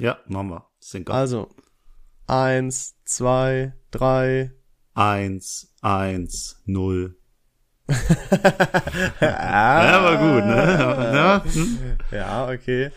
[0.00, 0.64] Ja, machen wir.
[1.10, 1.12] Up.
[1.14, 1.50] Also,
[2.26, 4.50] eins, zwei, drei.
[4.94, 7.18] Eins, eins, null.
[7.86, 7.94] ah,
[9.20, 11.12] Ja, war gut, ne?
[11.14, 11.78] Ja, hm?
[12.12, 12.90] Ja, okay.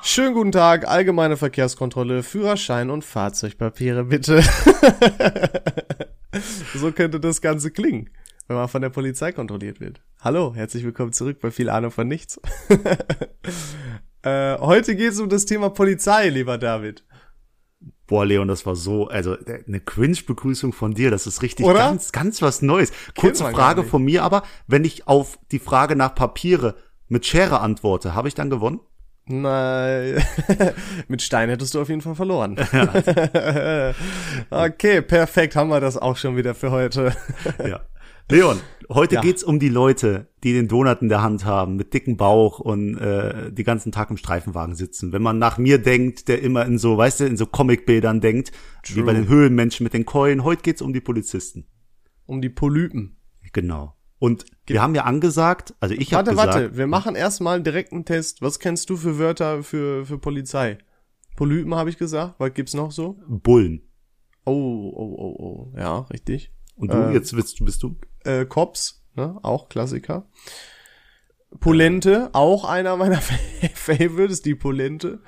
[0.00, 4.42] Schönen guten Tag, allgemeine Verkehrskontrolle, Führerschein und Fahrzeugpapiere, bitte.
[6.76, 8.10] so könnte das Ganze klingen,
[8.48, 10.00] wenn man von der Polizei kontrolliert wird.
[10.20, 12.40] Hallo, herzlich willkommen zurück bei viel Ahnung von nichts.
[14.22, 17.04] äh, heute geht es um das Thema Polizei, lieber David.
[18.06, 21.80] Boah, Leon, das war so, also äh, eine Cringe-Begrüßung von dir, das ist richtig Oder?
[21.80, 22.92] ganz, ganz was Neues.
[23.16, 26.76] Kurze Frage von mir, aber wenn ich auf die Frage nach Papiere
[27.08, 28.80] mit Schere antworte, habe ich dann gewonnen?
[29.28, 30.24] Nein,
[31.08, 32.56] mit Stein hättest du auf jeden Fall verloren.
[34.50, 37.12] okay, perfekt, haben wir das auch schon wieder für heute.
[37.58, 37.80] Ja.
[38.28, 38.58] Leon,
[38.90, 39.20] heute Ja.
[39.20, 42.98] geht's um die Leute, die den Donut in der Hand haben, mit dicken Bauch und
[42.98, 45.12] äh, die ganzen Tag im Streifenwagen sitzen.
[45.12, 48.50] Wenn man nach mir denkt, der immer in so, weißt du, in so Comicbildern denkt,
[48.84, 49.04] wie True.
[49.04, 51.66] bei den Höhlenmenschen mit den Keulen, heute geht's um die Polizisten.
[52.26, 53.16] Um die Polypen.
[53.52, 53.94] Genau.
[54.18, 57.92] Und wir haben ja angesagt, also ich habe Warte, gesagt, warte, wir machen erstmal direkt
[57.92, 58.42] einen Test.
[58.42, 60.78] Was kennst du für Wörter für, für Polizei?
[61.36, 62.34] Polypen habe ich gesagt.
[62.38, 63.18] Was gibt's noch so?
[63.28, 63.82] Bullen.
[64.46, 65.78] Oh, oh, oh, oh.
[65.78, 66.50] Ja, richtig.
[66.76, 67.12] Und du, Äh.
[67.14, 67.96] jetzt bist, bist du?
[68.24, 69.38] Äh, Cops, ne?
[69.42, 70.26] Auch Klassiker.
[71.60, 73.20] Polente, auch einer meiner
[73.74, 75.20] Favorites, die Polente.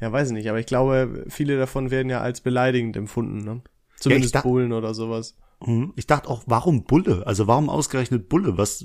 [0.00, 3.62] Ja, weiß ich nicht, aber ich glaube, viele davon werden ja als beleidigend empfunden, ne?
[3.96, 5.36] Zumindest dacht- Bullen oder sowas.
[5.64, 5.92] Mhm.
[5.94, 7.24] Ich dachte auch, warum Bulle?
[7.26, 8.58] Also warum ausgerechnet Bulle?
[8.58, 8.84] Was?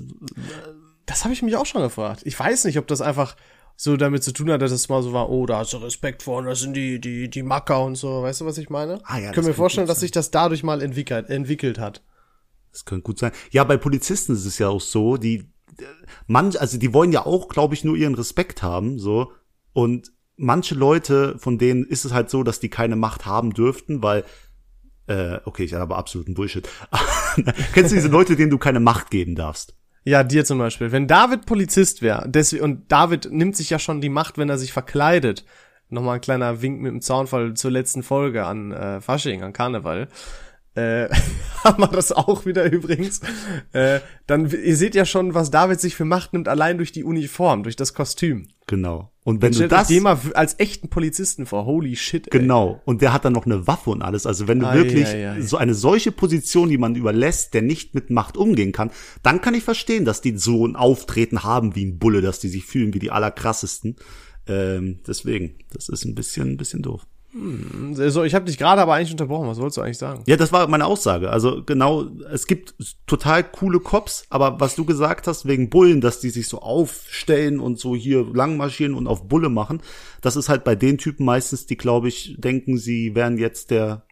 [1.06, 2.20] Das habe ich mich auch schon gefragt.
[2.24, 3.34] Ich weiß nicht, ob das einfach
[3.80, 6.24] so damit zu tun hat, dass es mal so war, oh, da hast du Respekt
[6.24, 8.22] vor und das sind die, die, die Macker und so.
[8.22, 9.00] Weißt du, was ich meine?
[9.04, 12.02] Ah ja, ich kann mir vorstellen, dass sich das dadurch mal entwickelt, entwickelt hat.
[12.72, 13.30] Das könnte gut sein.
[13.52, 15.44] Ja, bei Polizisten ist es ja auch so, die
[16.26, 19.30] manch, also die wollen ja auch, glaube ich, nur ihren Respekt haben, so.
[19.72, 24.02] Und manche Leute, von denen ist es halt so, dass die keine Macht haben dürften,
[24.02, 24.24] weil
[25.06, 26.68] äh, okay, ich habe absoluten Bullshit.
[27.74, 29.76] Kennst du diese Leute, denen du keine Macht geben darfst?
[30.04, 30.92] Ja, dir zum Beispiel.
[30.92, 32.30] Wenn David Polizist wäre,
[32.62, 35.44] und David nimmt sich ja schon die Macht, wenn er sich verkleidet.
[35.90, 40.08] Nochmal ein kleiner Wink mit dem Zaunfall zur letzten Folge an äh, Fasching, an Karneval.
[40.74, 41.08] Äh,
[41.64, 43.20] haben wir das auch wieder übrigens.
[43.72, 47.04] Äh, dann, ihr seht ja schon, was David sich für Macht nimmt, allein durch die
[47.04, 48.48] Uniform, durch das Kostüm.
[48.66, 49.10] Genau.
[49.28, 51.66] Und wenn du das mal als echten Polizisten vor.
[51.66, 52.40] Holy shit, ey.
[52.40, 52.80] Genau.
[52.86, 54.24] Und der hat dann noch eine Waffe und alles.
[54.24, 55.42] Also wenn du Ei, wirklich ei, ei.
[55.42, 58.90] so eine solche Position, die man überlässt, der nicht mit Macht umgehen kann,
[59.22, 62.48] dann kann ich verstehen, dass die so ein Auftreten haben wie ein Bulle, dass die
[62.48, 63.96] sich fühlen wie die allerkrassesten.
[64.46, 67.06] Ähm, deswegen, das ist ein bisschen, ein bisschen doof.
[67.92, 69.48] So, ich habe dich gerade aber eigentlich unterbrochen.
[69.48, 70.22] Was wolltest du eigentlich sagen?
[70.26, 71.30] Ja, das war meine Aussage.
[71.30, 72.74] Also genau, es gibt
[73.06, 77.60] total coole Cops, aber was du gesagt hast wegen Bullen, dass die sich so aufstellen
[77.60, 79.82] und so hier lang marschieren und auf Bulle machen,
[80.20, 84.04] das ist halt bei den Typen meistens, die glaube ich denken, sie wären jetzt der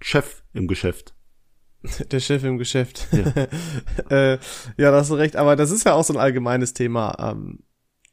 [0.00, 1.14] Chef im Geschäft.
[2.10, 3.08] Der Chef im Geschäft.
[3.10, 3.46] Ja,
[4.10, 4.38] äh,
[4.76, 5.36] ja da hast du recht.
[5.36, 7.32] Aber das ist ja auch so ein allgemeines Thema.
[7.32, 7.60] Ähm,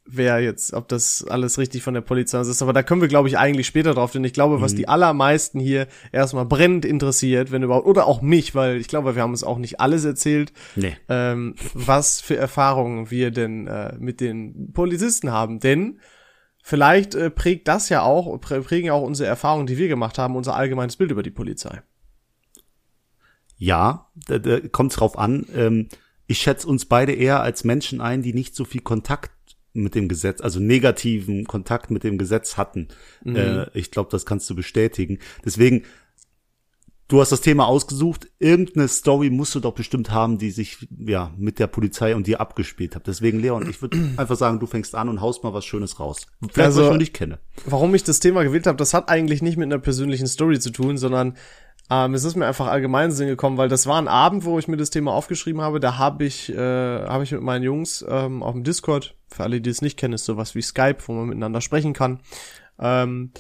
[0.10, 2.62] wer jetzt, ob das alles richtig von der Polizei ist.
[2.62, 5.60] Aber da können wir, glaube ich, eigentlich später drauf, denn ich glaube, was die allermeisten
[5.60, 9.44] hier erstmal brennend interessiert, wenn überhaupt, oder auch mich, weil ich glaube, wir haben uns
[9.44, 10.96] auch nicht alles erzählt, Nee.
[11.10, 15.60] ähm, was für Erfahrungen wir denn äh, mit den Polizisten haben.
[15.60, 16.00] Denn
[16.64, 20.18] vielleicht äh, prägt das ja auch, prä prägen ja auch unsere Erfahrungen, die wir gemacht
[20.18, 21.82] haben, unser allgemeines Bild über die Polizei.
[23.58, 25.46] Ja, da, da kommt drauf an.
[25.56, 25.90] Ähm,
[26.28, 29.32] ich schätze uns beide eher als Menschen ein, die nicht so viel Kontakt
[29.74, 32.88] mit dem Gesetz, also negativen Kontakt mit dem Gesetz hatten.
[33.26, 35.20] Äh, ich glaube, das kannst du bestätigen.
[35.46, 35.84] Deswegen,
[37.08, 38.28] du hast das Thema ausgesucht.
[38.40, 42.42] Irgendeine Story musst du doch bestimmt haben, die sich ja mit der Polizei und dir
[42.42, 43.08] abgespielt hat.
[43.08, 46.26] Deswegen, Leon, ich würde einfach sagen, du fängst an und haust mal was Schönes raus.
[46.42, 47.40] Vielleicht, Also- was ich noch nicht kenne.
[47.66, 50.72] warum ich das Thema gewählt habe, das hat eigentlich nicht mit einer persönlichen Story zu
[50.72, 51.38] tun, sondern
[51.90, 54.68] ähm, es ist mir einfach allgemein Sinn gekommen, weil das war ein Abend, wo ich
[54.68, 55.80] mir das Thema aufgeschrieben habe.
[55.80, 59.62] Da habe ich, äh, habe ich mit meinen Jungs ähm, auf dem Discord, für alle,
[59.62, 62.20] die es nicht kennen, ist sowas wie Skype, wo man miteinander sprechen kann,
[62.80, 63.32] ähm,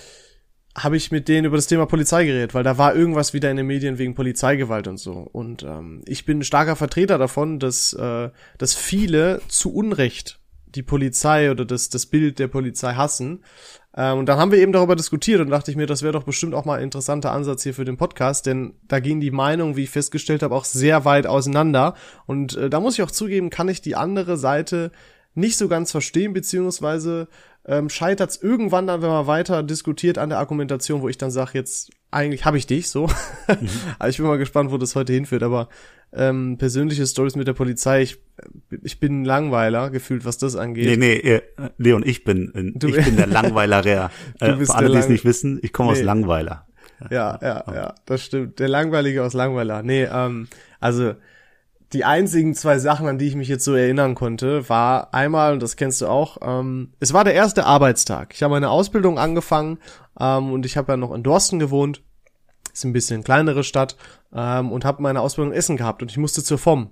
[0.77, 3.57] habe ich mit denen über das Thema Polizei geredet, weil da war irgendwas wieder in
[3.57, 5.12] den Medien wegen Polizeigewalt und so.
[5.12, 10.83] Und ähm, ich bin ein starker Vertreter davon, dass, äh, dass viele zu Unrecht die
[10.83, 13.44] Polizei oder das, das Bild der Polizei hassen.
[13.97, 16.23] Ähm, und dann haben wir eben darüber diskutiert und dachte ich mir, das wäre doch
[16.23, 19.75] bestimmt auch mal ein interessanter Ansatz hier für den Podcast, denn da gehen die Meinungen,
[19.75, 21.95] wie ich festgestellt habe, auch sehr weit auseinander.
[22.27, 24.91] Und äh, da muss ich auch zugeben, kann ich die andere Seite
[25.33, 27.27] nicht so ganz verstehen, beziehungsweise
[27.65, 31.31] ähm, scheitert es irgendwann dann, wenn man weiter diskutiert an der Argumentation, wo ich dann
[31.31, 33.07] sage, jetzt eigentlich habe ich dich so.
[33.48, 33.69] Mhm.
[33.98, 35.42] aber ich bin mal gespannt, wo das heute hinführt.
[35.42, 35.69] Aber
[36.12, 38.18] ähm, persönliche Stories mit der Polizei, ich,
[38.83, 40.86] ich bin ein Langweiler, gefühlt, was das angeht.
[40.86, 41.42] Nee, nee,
[41.77, 43.86] Leon, ich bin, äh, du, ich bin der Langweiler.
[43.86, 44.09] äh,
[44.65, 46.00] für alle, die es nicht wissen, ich komme nee.
[46.00, 46.68] aus Langweiler.
[47.09, 48.59] Ja, ja, ja, das stimmt.
[48.59, 49.83] Der Langweilige aus Langweiler.
[49.83, 50.48] Nee, ähm,
[50.80, 51.13] also
[51.94, 55.63] die einzigen zwei Sachen, an die ich mich jetzt so erinnern konnte, war einmal, und
[55.63, 58.34] das kennst du auch, ähm, es war der erste Arbeitstag.
[58.34, 59.80] Ich habe meine Ausbildung angefangen
[60.19, 62.01] ähm, und ich habe ja noch in Dorsten gewohnt,
[62.74, 63.95] ist ein bisschen kleinere Stadt,
[64.34, 66.89] ähm, und habe meine Ausbildung in Essen gehabt und ich musste zur FOM,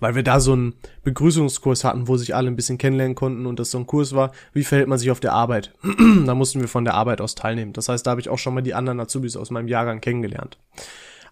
[0.00, 3.58] weil wir da so einen Begrüßungskurs hatten, wo sich alle ein bisschen kennenlernen konnten und
[3.58, 5.72] das so ein Kurs war, wie verhält man sich auf der Arbeit.
[6.26, 7.72] da mussten wir von der Arbeit aus teilnehmen.
[7.72, 10.58] Das heißt, da habe ich auch schon mal die anderen Azubis aus meinem Jahrgang kennengelernt.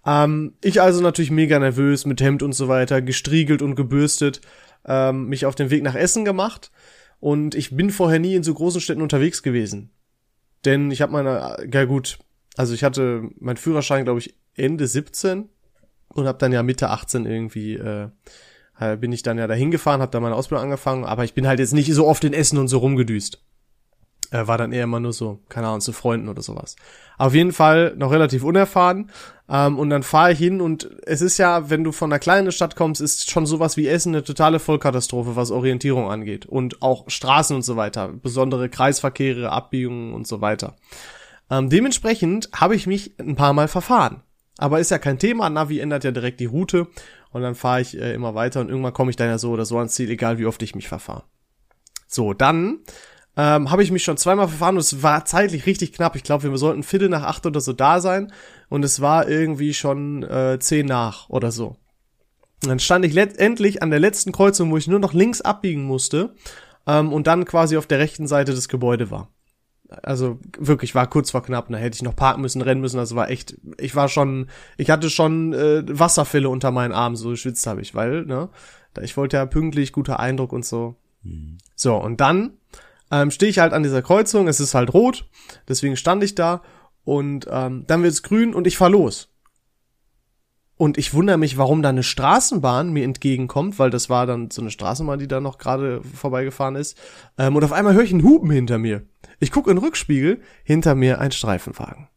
[0.05, 4.41] Ähm, ich also natürlich mega nervös mit Hemd und so weiter, gestriegelt und gebürstet,
[4.85, 6.71] ähm, mich auf den Weg nach Essen gemacht.
[7.21, 9.91] Und ich bin vorher nie in so großen Städten unterwegs gewesen.
[10.65, 12.19] Denn ich habe meine, ja gut,
[12.57, 15.49] also ich hatte meinen Führerschein, glaube ich, Ende 17
[16.09, 18.09] und habe dann ja Mitte 18 irgendwie, äh,
[18.99, 21.61] bin ich dann ja dahin gefahren, habe da meine Ausbildung angefangen, aber ich bin halt
[21.61, 23.41] jetzt nicht so oft in Essen und so rumgedüst.
[24.32, 26.75] Äh, war dann eher immer nur so, keine Ahnung, zu Freunden oder sowas.
[27.19, 29.11] Auf jeden Fall noch relativ unerfahren.
[29.49, 32.50] Ähm, und dann fahre ich hin und es ist ja, wenn du von einer kleinen
[32.50, 36.46] Stadt kommst, ist schon sowas wie Essen eine totale Vollkatastrophe, was Orientierung angeht.
[36.46, 38.08] Und auch Straßen und so weiter.
[38.08, 40.76] Besondere Kreisverkehre, Abbiegungen und so weiter.
[41.50, 44.23] Ähm, dementsprechend habe ich mich ein paar Mal verfahren.
[44.56, 46.87] Aber ist ja kein Thema, Navi ändert ja direkt die Route
[47.32, 49.64] und dann fahre ich äh, immer weiter und irgendwann komme ich dann ja so oder
[49.64, 51.25] so ans Ziel, egal wie oft ich mich verfahre.
[52.06, 52.81] So, dann
[53.37, 56.17] ähm, habe ich mich schon zweimal verfahren und es war zeitlich richtig knapp.
[56.17, 58.32] Ich glaube, wir sollten Viertel nach acht oder so da sein
[58.69, 61.76] und es war irgendwie schon äh, zehn nach oder so.
[62.62, 65.84] Und dann stand ich letztendlich an der letzten Kreuzung, wo ich nur noch links abbiegen
[65.84, 66.34] musste
[66.87, 69.29] ähm, und dann quasi auf der rechten Seite des Gebäudes war.
[70.02, 73.14] Also wirklich war kurz vor knapp, da hätte ich noch parken müssen, rennen müssen, also
[73.14, 74.49] war echt, ich war schon,
[74.79, 78.49] ich hatte schon äh, Wasserfälle unter meinen Armen, so geschwitzt habe ich, weil, ne,
[79.02, 80.96] ich wollte ja pünktlich, guter Eindruck und so.
[81.23, 81.58] Mhm.
[81.75, 82.52] So, und dann
[83.12, 85.29] ähm, stehe ich halt an dieser Kreuzung, es ist halt rot,
[85.69, 86.62] deswegen stand ich da
[87.05, 89.29] und ähm, dann wird es grün und ich fahr los.
[90.79, 94.62] Und ich wundere mich, warum da eine Straßenbahn mir entgegenkommt, weil das war dann so
[94.62, 96.99] eine Straßenbahn, die da noch gerade vorbeigefahren ist.
[97.38, 99.03] Ähm, und auf einmal höre ich einen Hupen hinter mir.
[99.38, 102.08] Ich gucke in den Rückspiegel, hinter mir ein Streifenwagen.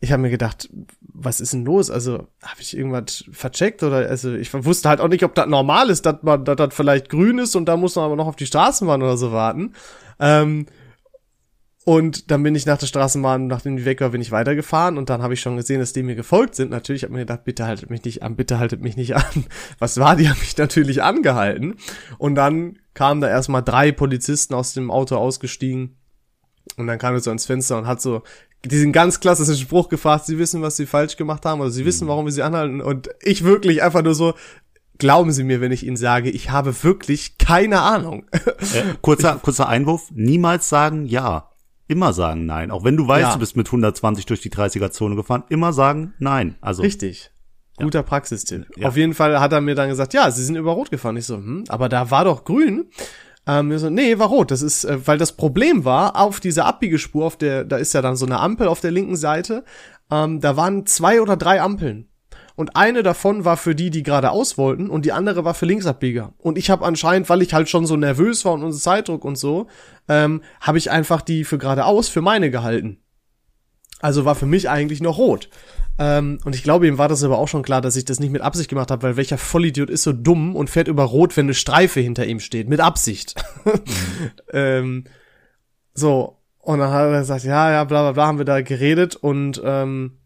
[0.00, 0.70] Ich habe mir gedacht,
[1.00, 1.90] was ist denn los?
[1.90, 5.90] Also habe ich irgendwas vercheckt oder also ich wusste halt auch nicht, ob das normal
[5.90, 8.36] ist, dass man dass das vielleicht grün ist und da muss man aber noch auf
[8.36, 9.74] die Straßenbahn oder so warten.
[10.18, 10.66] Ähm,
[11.84, 15.08] und dann bin ich nach der Straßenbahn, nachdem die weg war, bin ich weitergefahren und
[15.08, 16.70] dann habe ich schon gesehen, dass die mir gefolgt sind.
[16.70, 19.46] Natürlich habe ich mir gedacht, bitte haltet mich nicht an, bitte haltet mich nicht an.
[19.78, 20.14] Was war?
[20.14, 21.76] Die haben mich natürlich angehalten.
[22.18, 25.96] Und dann kamen da erstmal drei Polizisten aus dem Auto ausgestiegen.
[26.76, 28.22] Und dann kam er so ans Fenster und hat so
[28.64, 32.04] diesen ganz klassischen Spruch gefragt, sie wissen, was sie falsch gemacht haben oder sie wissen,
[32.04, 32.10] mhm.
[32.10, 32.80] warum wir sie anhalten.
[32.80, 34.34] Und ich wirklich einfach nur so,
[35.00, 38.26] glauben Sie mir, wenn ich Ihnen sage, ich habe wirklich keine Ahnung.
[38.32, 41.50] Äh, kurzer, kurzer Einwurf, niemals sagen ja.
[41.88, 42.70] Immer sagen nein.
[42.70, 43.32] Auch wenn du weißt, ja.
[43.32, 46.54] du bist mit 120 durch die 30er-Zone gefahren, immer sagen nein.
[46.60, 46.82] Also.
[46.82, 47.32] Richtig.
[47.78, 48.02] Guter ja.
[48.04, 48.66] Praxistipp.
[48.76, 48.88] Ja.
[48.88, 51.16] Auf jeden Fall hat er mir dann gesagt, ja, sie sind über Rot gefahren.
[51.16, 52.90] Ich so, hm, aber da war doch grün.
[53.50, 54.52] Ähm, so, nee, war rot.
[54.52, 58.02] Das ist, äh, weil das Problem war, auf dieser Abbiegespur, auf der, da ist ja
[58.02, 59.64] dann so eine Ampel auf der linken Seite,
[60.10, 62.06] ähm, da waren zwei oder drei Ampeln.
[62.54, 66.34] Und eine davon war für die, die geradeaus wollten, und die andere war für Linksabbieger.
[66.38, 69.36] Und ich habe anscheinend, weil ich halt schon so nervös war und unser Zeitdruck und
[69.36, 69.66] so,
[70.08, 72.98] ähm, habe ich einfach die für geradeaus für meine gehalten.
[74.00, 75.48] Also war für mich eigentlich noch rot.
[76.02, 78.32] Ähm, und ich glaube, ihm war das aber auch schon klar, dass ich das nicht
[78.32, 81.44] mit Absicht gemacht habe, weil welcher Vollidiot ist so dumm und fährt über Rot, wenn
[81.44, 82.68] eine Streife hinter ihm steht.
[82.68, 83.34] Mit Absicht.
[84.52, 85.04] Ähm,
[85.94, 86.38] so.
[86.58, 89.60] Und dann hat er gesagt, ja, ja, bla bla bla, haben wir da geredet und
[89.64, 90.18] ähm,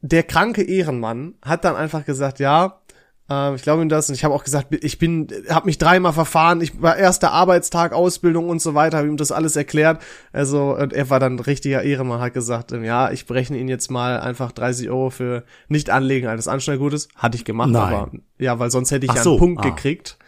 [0.00, 2.80] der kranke Ehrenmann hat dann einfach gesagt, ja,
[3.30, 6.12] äh, ich glaube ihm das und ich habe auch gesagt, ich bin, habe mich dreimal
[6.12, 10.02] verfahren, ich war erster Arbeitstag, Ausbildung und so weiter, habe ihm das alles erklärt.
[10.32, 13.90] Also und er war dann richtiger Ehrenmann, hat gesagt, ähm, ja, ich berechne ihn jetzt
[13.90, 17.08] mal einfach 30 Euro für nicht anlegen eines Anschnellgutes.
[17.16, 17.94] Hatte ich gemacht, Nein.
[17.94, 19.68] aber ja, weil sonst hätte ich Ach ja einen so, Punkt ah.
[19.68, 20.18] gekriegt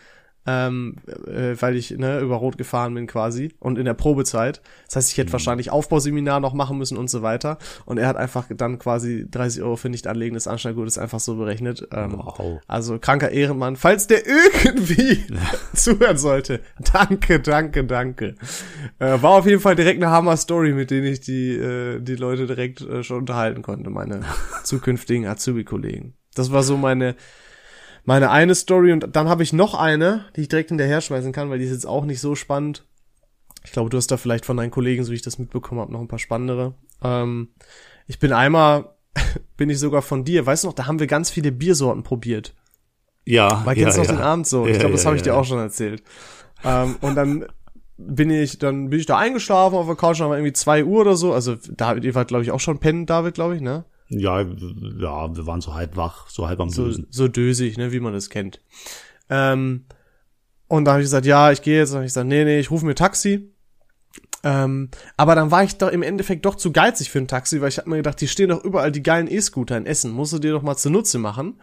[0.46, 4.62] ähm, äh, weil ich ne, über Rot gefahren bin quasi und in der Probezeit.
[4.86, 5.34] Das heißt, ich hätte mhm.
[5.34, 7.58] wahrscheinlich Aufbauseminar noch machen müssen und so weiter.
[7.84, 11.86] Und er hat einfach dann quasi 30 Euro für nicht anlegendes Anschnallgutes einfach so berechnet.
[11.92, 12.60] Ähm, wow.
[12.66, 13.76] Also kranker Ehrenmann.
[13.76, 15.24] Falls der irgendwie
[15.74, 16.60] zuhören sollte,
[16.92, 18.34] danke, danke, danke.
[18.98, 22.46] Äh, war auf jeden Fall direkt eine Hammer-Story, mit denen ich die, äh, die Leute
[22.46, 24.22] direkt äh, schon unterhalten konnte, meine
[24.64, 26.14] zukünftigen Azubi-Kollegen.
[26.34, 27.16] Das war so meine
[28.10, 31.48] meine eine Story und dann habe ich noch eine, die ich direkt hinterher schmeißen kann,
[31.48, 32.84] weil die ist jetzt auch nicht so spannend.
[33.62, 35.92] Ich glaube, du hast da vielleicht von deinen Kollegen, so wie ich das mitbekommen habe,
[35.92, 36.74] noch ein paar spannendere.
[37.04, 37.50] Ähm,
[38.08, 38.96] ich bin einmal,
[39.56, 42.52] bin ich sogar von dir, weißt du noch, da haben wir ganz viele Biersorten probiert.
[43.24, 43.64] Ja.
[43.64, 44.02] Weil ja, kennst ja.
[44.02, 44.66] noch den Abend so?
[44.66, 45.32] Ich Ja, glaube, das ja, habe ich ja.
[45.32, 46.02] dir auch schon erzählt.
[46.64, 47.46] Ähm, und dann
[47.96, 51.02] bin ich, dann bin ich da eingeschlafen auf der Couch, dann war irgendwie zwei Uhr
[51.02, 51.32] oder so.
[51.32, 53.84] Also David, ihr wart, glaube ich, auch schon pennen, David, glaube ich, ne?
[54.10, 57.06] Ja, ja, wir waren so halb wach, so halb am So, Dösen.
[57.10, 58.60] so dösig, ne, wie man das kennt.
[59.28, 59.84] Ähm,
[60.66, 61.90] und da habe ich gesagt, ja, ich gehe jetzt.
[61.90, 63.52] Und dann ich gesagt, nee, nee, ich rufe mir Taxi.
[64.42, 67.68] Ähm, aber dann war ich doch im Endeffekt doch zu geizig für ein Taxi, weil
[67.68, 70.38] ich habe mir gedacht, die stehen doch überall die geilen E-Scooter in Essen, musst du
[70.38, 71.60] dir doch mal zunutze machen.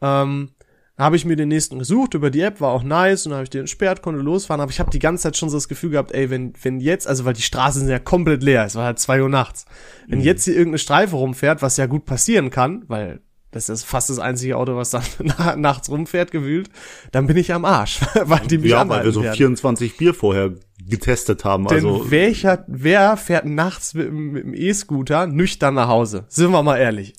[0.00, 0.50] Ähm,
[0.96, 3.44] habe ich mir den nächsten gesucht über die App, war auch nice und dann habe
[3.44, 5.90] ich den entsperrt, konnte losfahren, aber ich habe die ganze Zeit schon so das Gefühl
[5.90, 8.84] gehabt, ey, wenn, wenn jetzt, also weil die Straßen sind ja komplett leer, es war
[8.84, 9.64] halt zwei Uhr nachts,
[10.06, 13.20] wenn jetzt hier irgendeine Streife rumfährt, was ja gut passieren kann, weil
[13.50, 15.02] das ist fast das einzige Auto, was dann
[15.38, 16.70] na- nachts rumfährt, gewühlt,
[17.12, 19.36] dann bin ich am Arsch, weil die mich Ja, weil wir so werden.
[19.36, 20.54] 24 Bier vorher
[20.88, 21.66] getestet haben.
[21.66, 26.24] Denn Also welcher, wer fährt nachts mit, mit dem E-Scooter nüchtern nach Hause?
[26.28, 27.14] Sind wir mal ehrlich.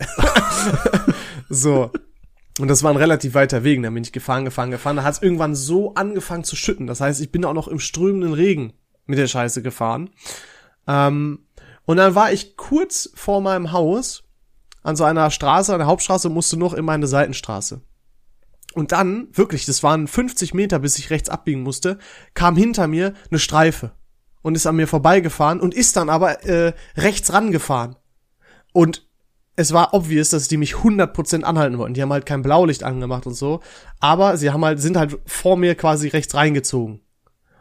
[1.50, 1.92] so.
[2.60, 3.84] Und das war ein relativ weiter Weg.
[3.84, 4.96] Dann bin ich gefahren, gefahren, gefahren.
[4.96, 6.88] Da hat es irgendwann so angefangen zu schütten.
[6.88, 8.74] Das heißt, ich bin auch noch im strömenden Regen
[9.06, 10.10] mit der Scheiße gefahren.
[10.88, 11.46] Ähm,
[11.86, 14.24] und dann war ich kurz vor meinem Haus
[14.84, 17.82] an so einer Straße, an der Hauptstraße, musste noch in meine Seitenstraße.
[18.74, 21.98] Und dann, wirklich, das waren 50 Meter, bis ich rechts abbiegen musste,
[22.34, 23.92] kam hinter mir eine Streife
[24.42, 27.96] und ist an mir vorbeigefahren und ist dann aber äh, rechts rangefahren.
[28.74, 29.05] Und
[29.56, 31.94] es war obvious, dass die mich 100% anhalten wollten.
[31.94, 33.62] Die haben halt kein Blaulicht angemacht und so,
[34.00, 37.02] aber sie haben halt sind halt vor mir quasi rechts reingezogen.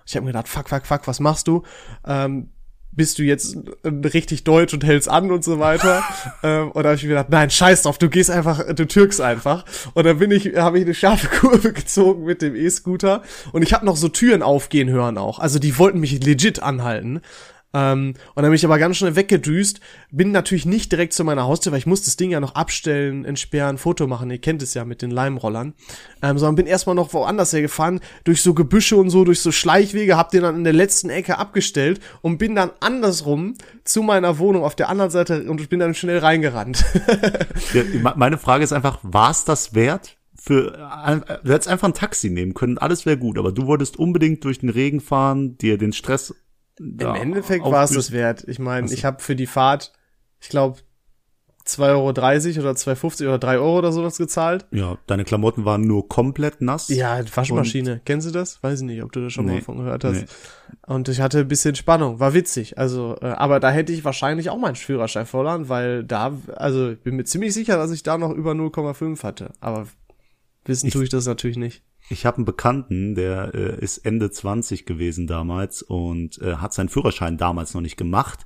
[0.07, 1.63] Ich habe mir gedacht, fuck, fuck, fuck, was machst du?
[2.07, 2.51] Ähm,
[2.97, 6.03] bist du jetzt richtig deutsch und hältst an und so weiter?
[6.43, 9.21] ähm, und da habe ich mir gedacht, nein, scheiß drauf, du gehst einfach, du türkst
[9.21, 9.65] einfach.
[9.95, 13.23] Und dann bin ich, habe ich eine scharfe Kurve gezogen mit dem E-Scooter
[13.53, 15.39] und ich habe noch so Türen aufgehen hören auch.
[15.39, 17.21] Also die wollten mich legit anhalten.
[17.75, 19.81] Ähm, und dann bin ich aber ganz schnell weggedüst,
[20.13, 23.25] bin natürlich nicht direkt zu meiner Haustür, weil ich muss das Ding ja noch abstellen,
[23.25, 25.75] entsperren, Foto machen, ihr kennt es ja mit den Leimrollern,
[26.23, 30.17] ähm, sondern bin erstmal noch woanders hergefahren, durch so Gebüsche und so, durch so Schleichwege,
[30.17, 34.63] hab den dann in der letzten Ecke abgestellt und bin dann andersrum zu meiner Wohnung
[34.63, 36.85] auf der anderen Seite und bin dann schnell reingerannt.
[37.75, 40.17] ja, me- meine Frage ist einfach, war es das wert?
[40.37, 40.73] Für,
[41.43, 44.59] du hättest einfach ein Taxi nehmen können, alles wäre gut, aber du wolltest unbedingt durch
[44.59, 46.35] den Regen fahren, dir den Stress.
[46.79, 48.45] Im Endeffekt war es das wert.
[48.49, 49.93] Ich meine, ich habe für die Fahrt,
[50.41, 50.79] ich glaube,
[51.67, 52.13] 2,30 Euro oder
[52.73, 54.67] 2,50 oder 3 Euro oder sowas gezahlt.
[54.71, 56.89] Ja, deine Klamotten waren nur komplett nass.
[56.89, 58.03] Ja, Waschmaschine.
[58.05, 58.63] Kennst du das?
[58.63, 60.13] Weiß ich nicht, ob du das schon Nee, mal von gehört hast.
[60.13, 60.27] nee.
[60.87, 62.21] Und ich hatte ein bisschen Spannung.
[62.21, 62.77] War witzig.
[62.77, 67.01] Also, äh, aber da hätte ich wahrscheinlich auch meinen Führerschein verloren, weil da, also ich
[67.01, 69.53] bin mir ziemlich sicher, dass ich da noch über 0,5 hatte.
[69.61, 69.87] Aber
[70.67, 71.83] wissen tue ich das natürlich nicht.
[72.09, 76.91] Ich habe einen Bekannten, der äh, ist Ende 20 gewesen damals und äh, hat seinen
[76.91, 78.45] Führerschein damals noch nicht gemacht.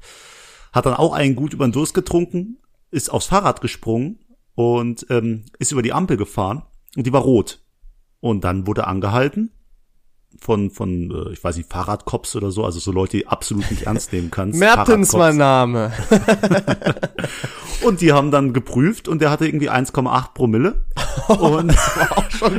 [0.72, 2.58] Hat dann auch einen gut über den Durst getrunken,
[2.90, 4.20] ist aufs Fahrrad gesprungen
[4.54, 6.62] und ähm, ist über die Ampel gefahren
[6.96, 7.64] und die war rot.
[8.20, 9.50] Und dann wurde angehalten
[10.40, 13.82] von, von äh, ich weiß nicht, Fahrradcops oder so, also so Leute, die absolut nicht
[13.82, 14.58] ernst nehmen kannst.
[14.60, 15.92] Mertens mein Name.
[17.82, 20.84] Und die haben dann geprüft und der hatte irgendwie 1,8 Promille.
[21.28, 21.72] Und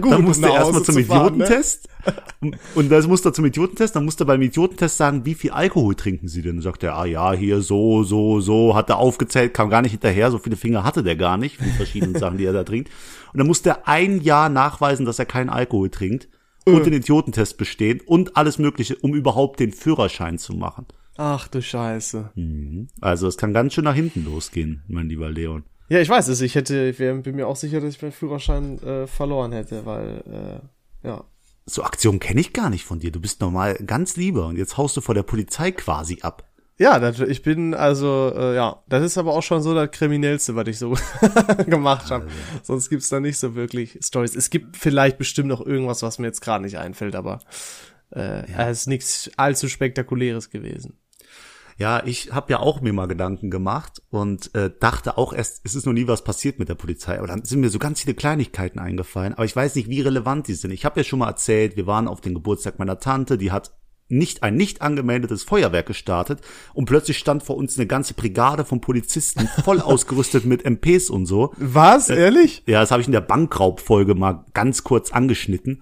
[0.02, 0.12] gut.
[0.14, 1.06] dann musste er erstmal zum zu ne?
[1.06, 1.90] Idiotentest.
[2.74, 3.98] Und das musste er zum Idiotentest.
[3.98, 6.58] Dann musste er beim Idiotentest sagen, wie viel Alkohol trinken Sie denn?
[6.58, 9.92] Und sagt er, ah ja, hier so, so, so, hat er aufgezählt, kam gar nicht
[9.92, 10.32] hinterher.
[10.32, 12.90] So viele Finger hatte der gar nicht, von verschiedenen Sachen, die er da trinkt.
[13.34, 16.30] Und dann musste er ein Jahr nachweisen, dass er keinen Alkohol trinkt
[16.66, 20.86] und den Idiotentest bestehen und alles Mögliche, um überhaupt den Führerschein zu machen.
[21.18, 22.32] Ach du Scheiße.
[23.02, 25.64] Also es kann ganz schön nach hinten losgehen, mein lieber Leon.
[25.90, 26.40] Ja, ich weiß es.
[26.42, 29.86] Ich hätte, ich wär, bin mir auch sicher, dass ich meinen Führerschein äh, verloren hätte,
[29.86, 30.62] weil,
[31.04, 31.24] äh, ja.
[31.66, 33.12] So Aktionen kenne ich gar nicht von dir.
[33.12, 36.49] Du bist normal ganz lieber und jetzt haust du vor der Polizei quasi ab.
[36.80, 40.56] Ja, das, ich bin also, äh, ja, das ist aber auch schon so das Kriminellste,
[40.56, 40.96] was ich so
[41.68, 42.28] gemacht habe.
[42.64, 44.34] Sonst gibt's da nicht so wirklich Stories.
[44.34, 47.40] Es gibt vielleicht bestimmt noch irgendwas, was mir jetzt gerade nicht einfällt, aber
[48.12, 50.98] äh, es ist nichts allzu spektakuläres gewesen.
[51.78, 55.76] Ja, ich habe ja auch mir mal Gedanken gemacht und äh, dachte auch erst, es
[55.76, 57.18] ist noch nie was passiert mit der Polizei.
[57.18, 59.34] Aber dann sind mir so ganz viele Kleinigkeiten eingefallen.
[59.34, 60.72] Aber ich weiß nicht, wie relevant die sind.
[60.72, 63.72] Ich habe ja schon mal erzählt, wir waren auf den Geburtstag meiner Tante, die hat
[64.10, 66.42] nicht ein nicht angemeldetes Feuerwerk gestartet
[66.74, 71.26] und plötzlich stand vor uns eine ganze Brigade von Polizisten voll ausgerüstet mit MPs und
[71.26, 71.54] so.
[71.58, 72.10] Was?
[72.10, 72.64] Ehrlich?
[72.66, 75.82] Ja, das habe ich in der Bankraubfolge mal ganz kurz angeschnitten.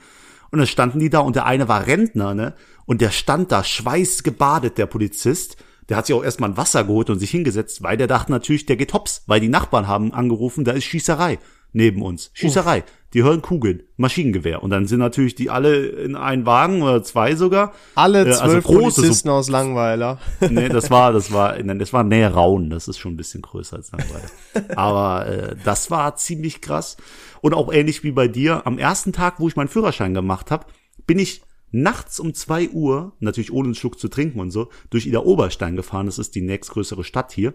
[0.51, 2.53] Und dann standen die da und der eine war Rentner, ne?
[2.85, 5.57] Und der stand da schweißgebadet, der Polizist.
[5.89, 8.65] Der hat sich auch erstmal ein Wasser geholt und sich hingesetzt, weil der dachte natürlich,
[8.65, 11.39] der geht hops, weil die Nachbarn haben angerufen, da ist Schießerei.
[11.77, 12.31] Neben uns.
[12.33, 12.83] Schießerei.
[13.13, 14.61] Die hören Kugeln, Maschinengewehr.
[14.61, 17.73] Und dann sind natürlich die alle in einen Wagen oder zwei sogar.
[17.95, 20.19] Alle Äh, also zwölf große, Polizisten aus Langweiler.
[20.49, 23.77] Nee, das war, das war, das war näher Raun, das ist schon ein bisschen größer
[23.77, 24.75] als Langweiler.
[24.75, 26.97] Aber äh, das war ziemlich krass.
[27.39, 30.65] Und auch ähnlich wie bei dir, am ersten Tag, wo ich meinen Führerschein gemacht habe,
[31.05, 35.05] bin ich nachts um zwei Uhr, natürlich ohne einen Schluck zu trinken und so, durch
[35.05, 37.53] Ida Oberstein gefahren, das ist die nächstgrößere Stadt hier.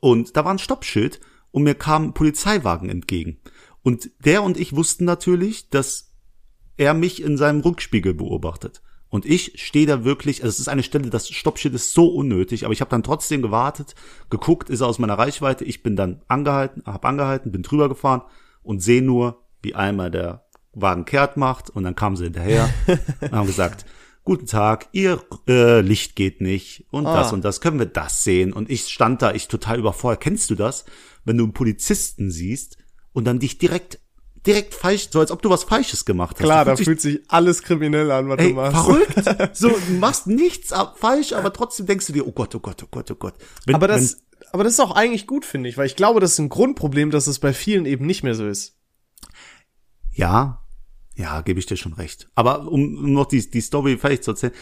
[0.00, 1.20] Und da war ein Stoppschild
[1.50, 3.38] und mir kam ein Polizeiwagen entgegen.
[3.82, 6.12] Und der und ich wussten natürlich, dass
[6.76, 8.82] er mich in seinem Rückspiegel beobachtet.
[9.10, 12.64] Und ich stehe da wirklich, also es ist eine Stelle, das Stoppschild ist so unnötig,
[12.64, 13.94] aber ich habe dann trotzdem gewartet,
[14.28, 18.22] geguckt, ist er aus meiner Reichweite, ich bin dann angehalten, habe angehalten, bin drüber gefahren
[18.62, 22.68] und sehe nur, wie einmal der Wagen kehrt macht und dann kamen sie hinterher
[23.20, 23.86] und haben gesagt,
[24.28, 27.16] guten Tag, ihr äh, Licht geht nicht und Ah.
[27.16, 28.52] das und das, können wir das sehen?
[28.52, 30.20] Und ich stand da, ich total überfordert.
[30.20, 30.84] Kennst du das?
[31.24, 32.76] Wenn du einen Polizisten siehst
[33.12, 33.98] und dann dich direkt,
[34.46, 36.44] direkt falsch, so als ob du was Falsches gemacht hast.
[36.44, 38.84] Klar, da fühlt sich alles kriminell an, was Ey, du machst.
[38.84, 39.56] verrückt.
[39.56, 42.88] So, du machst nichts falsch, aber trotzdem denkst du dir, oh Gott, oh Gott, oh
[42.90, 43.34] Gott, oh Gott.
[43.66, 44.18] Wenn, Aber das,
[44.52, 47.10] aber das ist auch eigentlich gut, finde ich, weil ich glaube, das ist ein Grundproblem,
[47.10, 48.76] dass es bei vielen eben nicht mehr so ist.
[49.22, 50.62] wenn, ja,
[51.18, 52.28] ja, gebe ich dir schon recht.
[52.34, 54.52] Aber um, um noch die, die Story fertig zu erzählen,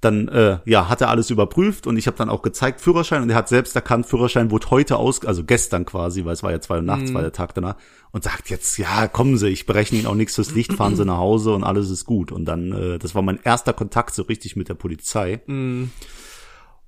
[0.00, 3.30] dann äh, ja, hat er alles überprüft und ich habe dann auch gezeigt Führerschein und
[3.30, 6.60] er hat selbst erkannt, Führerschein wurde heute aus, also gestern quasi, weil es war ja
[6.60, 7.76] zwei Uhr nachts, war der Tag danach
[8.12, 11.04] und sagt jetzt, ja, kommen Sie, ich berechne Ihnen auch nichts fürs Licht, fahren Sie
[11.04, 12.32] nach Hause und alles ist gut.
[12.32, 15.40] Und dann, äh, das war mein erster Kontakt so richtig mit der Polizei.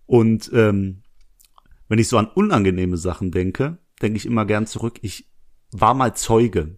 [0.05, 1.03] Und ähm,
[1.89, 4.99] wenn ich so an unangenehme Sachen denke, denke ich immer gern zurück.
[5.03, 5.29] Ich
[5.73, 6.77] war mal Zeuge,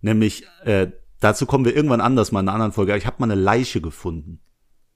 [0.00, 0.88] nämlich äh,
[1.20, 2.96] dazu kommen wir irgendwann anders mal in einer anderen Folge.
[2.96, 4.40] Ich habe mal eine Leiche gefunden,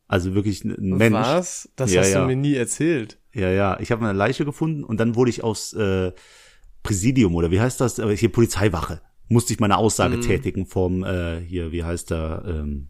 [0.09, 1.15] also wirklich ein Mensch.
[1.15, 1.71] Was?
[1.77, 2.21] Das Ja, hast ja.
[2.21, 3.19] du mir nie erzählt.
[3.35, 3.79] Ja, ja.
[3.81, 6.13] Ich habe eine Leiche gefunden und dann wurde ich aus äh,
[6.83, 7.97] Präsidium oder wie heißt das?
[7.97, 9.01] Hier Polizeiwache.
[9.29, 10.21] Musste ich meine Aussage Mhm.
[10.23, 12.43] tätigen vom äh, hier, wie heißt der?
[12.47, 12.89] Ähm,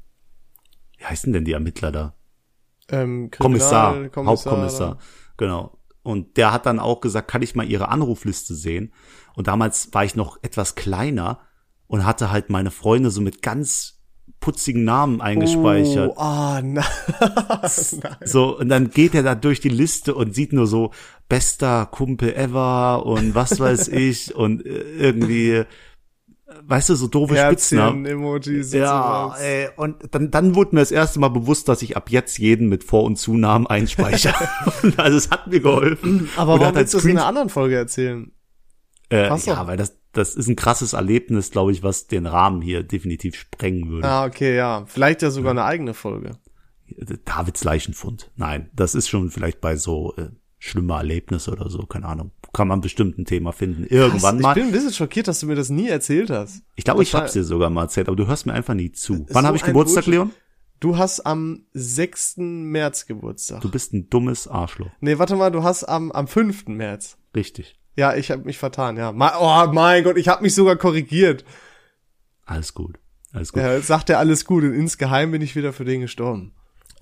[0.98, 2.14] wie heißen denn die Ermittler da?
[2.88, 4.98] Ähm, Kommissar, Kriminal- Hauptkommissar.
[5.36, 5.78] Genau.
[6.02, 8.92] Und der hat dann auch gesagt, kann ich mal ihre Anrufliste sehen?
[9.36, 11.38] Und damals war ich noch etwas kleiner
[11.92, 13.98] und hatte halt meine Freunde so mit ganz
[14.40, 16.12] putzigen Namen eingespeichert.
[16.16, 16.82] Oh, ah, nein.
[18.24, 20.92] So, und dann geht er da durch die Liste und sieht nur so
[21.28, 25.64] bester Kumpel ever und was weiß ich und äh, irgendwie,
[26.62, 28.06] weißt du, so doofe Spitznamen.
[28.06, 28.06] Und
[28.80, 32.38] Ja, ey, und dann, dann wurde mir das erste Mal bewusst, dass ich ab jetzt
[32.38, 34.48] jeden mit Vor- und Zunamen einspeichere.
[34.96, 36.30] Also es hat mir geholfen.
[36.36, 38.32] Aber Und warum halt willst du das in einer anderen Folge erzählen?
[39.12, 39.66] Äh, Passt Ja, doch.
[39.66, 43.90] weil das, das ist ein krasses Erlebnis, glaube ich, was den Rahmen hier definitiv sprengen
[43.90, 44.08] würde.
[44.08, 44.84] Ah, okay, ja.
[44.86, 46.32] Vielleicht ja sogar eine eigene Folge.
[47.24, 48.30] Davids Leichenfund.
[48.36, 52.32] Nein, das ist schon vielleicht bei so äh, schlimmer Erlebnisse oder so, keine Ahnung.
[52.52, 53.84] Kann man bestimmt ein Thema finden.
[53.84, 54.42] Irgendwann Was?
[54.42, 54.50] mal.
[54.50, 56.62] Ich bin ein bisschen schockiert, dass du mir das nie erzählt hast.
[56.76, 59.26] Ich glaube, ich hab's dir sogar mal erzählt, aber du hörst mir einfach nie zu.
[59.30, 60.12] Wann so habe ich Geburtstag, Bullshit.
[60.12, 60.30] Leon?
[60.80, 62.34] Du hast am 6.
[62.38, 63.60] März Geburtstag.
[63.62, 64.90] Du bist ein dummes Arschloch.
[65.00, 66.66] Nee, warte mal, du hast am, am 5.
[66.66, 67.16] März.
[67.34, 67.78] Richtig.
[67.96, 69.10] Ja, ich habe mich vertan, ja.
[69.10, 71.44] Oh mein Gott, ich habe mich sogar korrigiert.
[72.44, 72.98] Alles gut.
[73.32, 73.62] Alles gut.
[73.62, 76.52] Ja, jetzt sagt er alles gut und insgeheim bin ich wieder für den gestorben.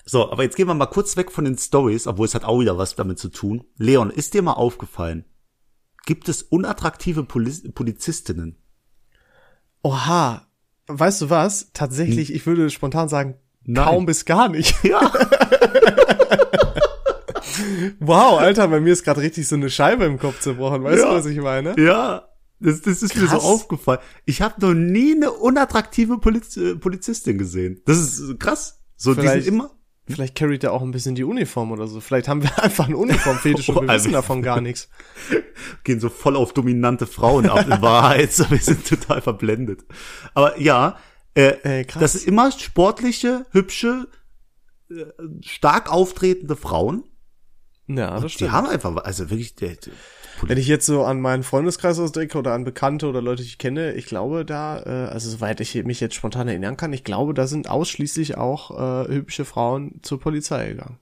[0.05, 2.61] So, aber jetzt gehen wir mal kurz weg von den Stories, obwohl es hat auch
[2.61, 3.65] wieder was damit zu tun.
[3.77, 5.25] Leon, ist dir mal aufgefallen,
[6.07, 8.57] gibt es unattraktive Poli Polizistinnen?
[9.83, 10.47] Oha,
[10.89, 11.73] weißt du was?
[11.73, 13.85] Tatsächlich, ich würde spontan sagen, Nein.
[13.85, 14.83] kaum bis gar nicht.
[14.85, 15.13] Ja.
[18.01, 20.83] Wow, Alter, bei mir ist gerade richtig so eine Scheibe im Kopf zerbrochen.
[20.85, 21.11] Weißt Ja.
[21.11, 21.75] du, was ich meine?
[21.79, 22.27] Ja.
[22.63, 23.45] Das, das ist mir so Krass.
[23.45, 24.01] aufgefallen.
[24.27, 27.81] Ich habe noch nie eine unattraktive Poliz äh, Polizistin gesehen.
[27.87, 28.81] Das ist krass.
[28.97, 29.71] So, die Vielleicht- sind immer.
[30.09, 32.01] Vielleicht carryt er auch ein bisschen die Uniform oder so.
[32.01, 34.89] Vielleicht haben wir einfach einen Uniformfetisch und Oh, wir also- wissen davon gar nichts.
[35.85, 38.33] gehen so voll auf dominante Frauen ab in Wahrheit.
[38.33, 39.85] So, wir sind total verblendet.
[40.35, 40.97] Aber ja,
[41.35, 42.01] äh, krass.
[42.01, 44.09] das sind immer sportliche, hübsche,
[44.91, 45.05] äh,
[45.43, 47.05] stark auftretende Frauen.
[47.97, 48.53] Ja, das Die stimmt.
[48.53, 49.93] haben einfach, also wirklich, der, der,
[50.43, 53.59] Wenn ich jetzt so an meinen Freundeskreis ausdenke oder an Bekannte oder Leute, die ich
[53.59, 57.35] kenne, ich glaube da, äh, also soweit ich mich jetzt spontan erinnern kann, ich glaube,
[57.35, 60.99] da sind ausschließlich auch äh, hübsche Frauen zur Polizei gegangen.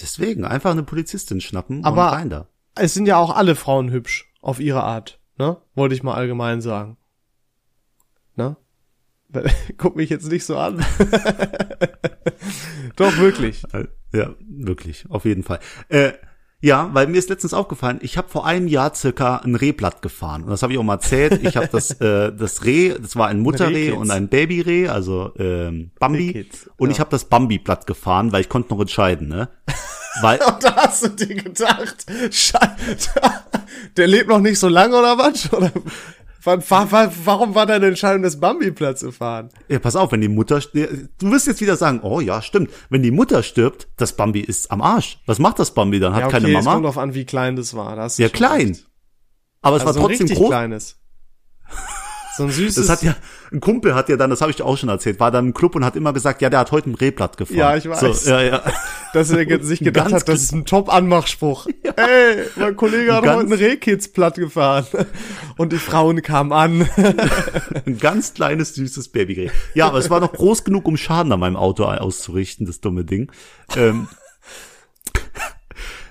[0.00, 2.46] deswegen einfach eine Polizistin schnappen Aber- und rein da.
[2.76, 5.56] Es sind ja auch alle Frauen hübsch, auf ihre Art, ne?
[5.74, 6.96] Wollte ich mal allgemein sagen.
[8.36, 8.56] Ne?
[9.76, 10.84] Guck mich jetzt nicht so an.
[12.96, 13.62] Doch, wirklich.
[14.12, 15.60] Ja, wirklich, auf jeden Fall.
[15.88, 16.12] Äh,
[16.62, 20.44] ja, weil mir ist letztens aufgefallen, ich habe vor einem Jahr circa ein Rehblatt gefahren.
[20.44, 21.40] Und das habe ich auch mal erzählt.
[21.42, 25.90] Ich habe das, äh, das Reh, das war ein Mutterreh und ein Babyreh, also ähm,
[25.98, 26.50] Bambi.
[26.76, 26.94] Und ja.
[26.94, 29.48] ich habe das Bambi-Blatt gefahren, weil ich konnte noch entscheiden, ne?
[30.22, 33.20] Weil, Und da hast du dir gedacht, Scheiße,
[33.96, 35.52] der lebt noch nicht so lange oder was?
[35.52, 35.70] Oder?
[36.44, 39.50] Warum war deine Entscheidung, das Bambi-Platz zu fahren?
[39.68, 42.70] Ja, pass auf, wenn die Mutter, du wirst jetzt wieder sagen, oh ja, stimmt.
[42.88, 45.18] Wenn die Mutter stirbt, das Bambi ist am Arsch.
[45.26, 46.12] Was macht das Bambi dann?
[46.14, 46.80] Hat Ja, okay, keine es kommt Mama?
[46.86, 47.96] drauf an, wie klein das war.
[47.96, 48.68] Da hast du Ja, klein.
[48.68, 48.86] recht.
[49.62, 50.48] Aber es Also war trotzdem groß.
[50.48, 50.99] kleines.
[52.40, 52.86] So ein süßes.
[52.86, 53.16] Das hat ja,
[53.52, 55.52] ein Kumpel hat ja dann, das habe ich dir auch schon erzählt, war dann im
[55.52, 57.58] Club und hat immer gesagt, ja, der hat heute ein Rehblatt gefahren.
[57.58, 58.24] Ja, ich weiß.
[58.24, 58.62] So, ja, ja.
[59.12, 61.66] dass er sich gedacht hat, das ist ein Top-Anmachspruch.
[61.82, 64.86] Ey, mein Kollege hat heute einen Rehkitz platt gefahren.
[65.58, 66.88] Und die Frauen kamen an.
[67.86, 69.50] Ein ganz kleines, süßes Babyreh.
[69.74, 73.04] Ja, aber es war noch groß genug, um Schaden an meinem Auto auszurichten, das dumme
[73.04, 73.30] Ding.
[73.76, 74.08] Ähm,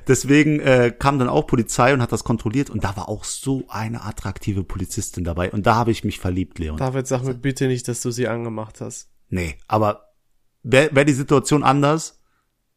[0.09, 3.65] deswegen äh, kam dann auch Polizei und hat das kontrolliert und da war auch so
[3.69, 6.77] eine attraktive Polizistin dabei und da habe ich mich verliebt, Leon.
[6.77, 9.09] David, sag mir bitte nicht, dass du sie angemacht hast.
[9.29, 10.09] Nee, aber
[10.63, 12.19] wäre wär die Situation anders?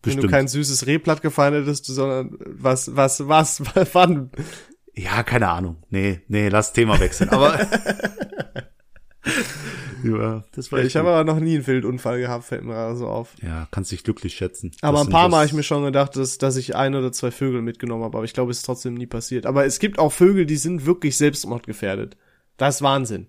[0.03, 0.25] Wenn Bestimmt.
[0.25, 3.63] du kein süßes Rehblatt gefallen hättest, sondern was, was, was,
[3.95, 4.31] wann?
[4.95, 5.77] ja, keine Ahnung.
[5.91, 7.31] Nee, nee, lass Thema wechseln.
[7.31, 7.59] Aber
[10.05, 12.97] ja, das war Ich echt habe aber noch nie einen Wildunfall gehabt, fällt mir gerade
[12.97, 13.35] so auf.
[13.43, 14.73] Ja, kannst dich glücklich schätzen.
[14.83, 17.31] Aber ein paar Mal habe ich mir schon gedacht, dass, dass ich ein oder zwei
[17.31, 19.47] Vögel mitgenommen habe, aber ich glaube, es ist trotzdem nie passiert.
[19.47, 22.17] Aber es gibt auch Vögel, die sind wirklich selbstmordgefährdet.
[22.57, 23.27] Das ist Wahnsinn.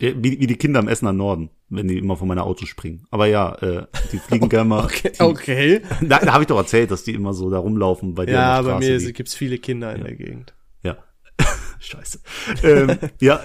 [0.00, 3.06] Ja, Wie, wie die Kinder im Essener Norden, wenn die immer von meiner Auto springen.
[3.10, 4.84] Aber ja, äh, die fliegen gerne mal.
[4.84, 5.80] Okay, okay.
[6.00, 8.62] Da, da habe ich doch erzählt, dass die immer so da rumlaufen bei dir Ja,
[8.62, 10.54] bei mir die- gibt's viele Kinder in der Gegend.
[11.84, 12.20] Scheiße.
[12.62, 13.40] ähm, ja,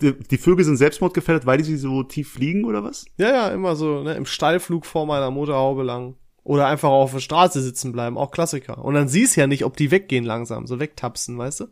[0.00, 3.04] die, die Vögel sind selbstmordgefährdet, weil die so tief fliegen oder was?
[3.18, 6.14] Ja, ja, immer so, ne, im Steilflug vor meiner Motorhaube lang.
[6.44, 8.84] Oder einfach auf der Straße sitzen bleiben, auch Klassiker.
[8.84, 11.66] Und dann siehst ja nicht, ob die weggehen langsam, so wegtapsen, weißt du?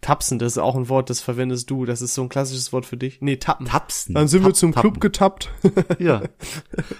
[0.00, 1.86] Tapsen, das ist auch ein Wort, das verwendest du.
[1.86, 3.22] Das ist so ein klassisches Wort für dich.
[3.22, 3.66] Nee, tappen.
[3.66, 4.14] Tapsen.
[4.14, 4.90] Dann sind wir Tap- zum tappen.
[4.90, 5.50] Club getappt.
[5.98, 6.22] Ja.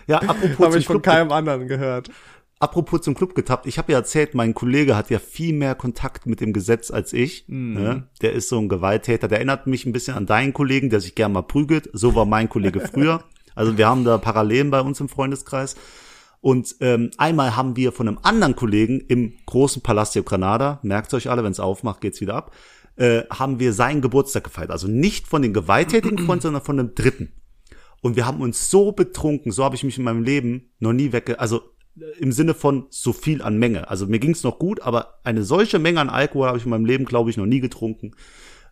[0.06, 2.08] Ja, apropos Habe ich von Club, keinem anderen gehört.
[2.58, 3.66] Apropos zum Club getappt.
[3.66, 7.12] Ich habe ja erzählt, mein Kollege hat ja viel mehr Kontakt mit dem Gesetz als
[7.12, 7.44] ich.
[7.48, 7.74] Mhm.
[7.74, 8.08] Ne?
[8.22, 9.28] Der ist so ein Gewalttäter.
[9.28, 11.90] Der erinnert mich ein bisschen an deinen Kollegen, der sich gern mal prügelt.
[11.92, 13.24] So war mein Kollege früher.
[13.54, 15.76] Also wir haben da Parallelen bei uns im Freundeskreis.
[16.40, 21.30] Und ähm, einmal haben wir von einem anderen Kollegen im großen Palacio Granada, merkt euch
[21.30, 22.52] alle, wenn es aufmacht, geht's wieder ab,
[22.96, 24.70] äh, haben wir seinen Geburtstag gefeiert.
[24.70, 27.32] Also nicht von den gewalttätigen Freunden, sondern von einem Dritten.
[28.02, 31.12] Und wir haben uns so betrunken, so habe ich mich in meinem Leben noch nie
[31.12, 31.40] wegge...
[31.40, 31.62] Also
[32.18, 33.88] im Sinne von so viel an Menge.
[33.88, 36.86] Also mir ging's noch gut, aber eine solche Menge an Alkohol habe ich in meinem
[36.86, 38.14] Leben, glaube ich, noch nie getrunken.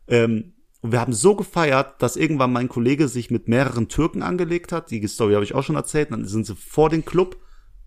[0.08, 4.72] Ähm, und wir haben so gefeiert, dass irgendwann mein Kollege sich mit mehreren Türken angelegt
[4.72, 4.90] hat.
[4.90, 6.10] Die Story habe ich auch schon erzählt.
[6.10, 7.36] Dann sind sie vor den Club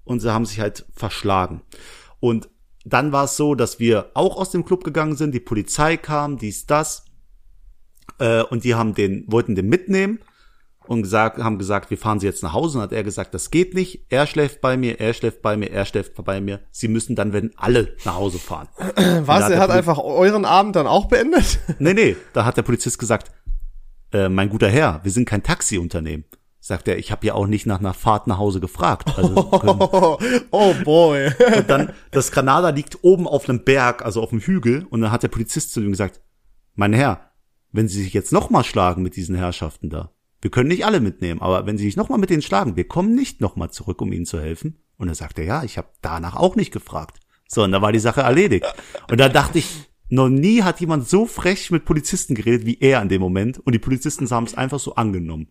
[0.06, 1.62] und sie haben sich halt verschlagen.
[2.22, 2.50] Und
[2.86, 5.34] dann war es so, dass wir auch aus dem Club gegangen sind.
[5.34, 7.04] Die Polizei kam, dies, das.
[8.20, 10.20] Äh, und die haben den, wollten den mitnehmen
[10.90, 12.78] und gesagt, haben gesagt, wir fahren sie jetzt nach Hause.
[12.78, 14.06] Und hat er gesagt, das geht nicht.
[14.10, 16.62] Er schläft bei mir, er schläft bei mir, er schläft bei mir.
[16.72, 18.68] Sie müssen dann, wenn alle nach Hause fahren.
[19.22, 19.44] Was?
[19.44, 21.60] hat Er hat einfach euren Abend dann auch beendet?
[21.80, 23.32] Nee, nee, da hat der Polizist gesagt,
[24.12, 26.26] äh, mein guter Herr, wir sind kein Taxiunternehmen.
[26.60, 29.14] Sagt er, ich habe ja auch nicht nach einer Fahrt nach Hause gefragt.
[29.18, 30.18] Also Oh,
[30.52, 31.32] oh boy.
[31.58, 35.12] und dann, das Granada liegt oben auf einem Berg, also auf einem Hügel, und dann
[35.12, 36.22] hat der Polizist zu ihm gesagt,
[36.74, 37.32] mein Herr,
[37.72, 40.12] wenn Sie sich jetzt nochmal schlagen mit diesen Herrschaften da,
[40.46, 43.16] wir können nicht alle mitnehmen, aber wenn Sie sich nochmal mit denen schlagen, wir kommen
[43.16, 44.78] nicht nochmal zurück, um Ihnen zu helfen.
[44.96, 47.20] Und dann sagt er, ja, ich habe danach auch nicht gefragt.
[47.48, 48.64] So, und da war die Sache erledigt.
[49.10, 53.02] Und da dachte ich, noch nie hat jemand so frech mit Polizisten geredet wie er
[53.02, 53.58] in dem Moment.
[53.58, 55.48] Und die Polizisten haben es einfach so angenommen.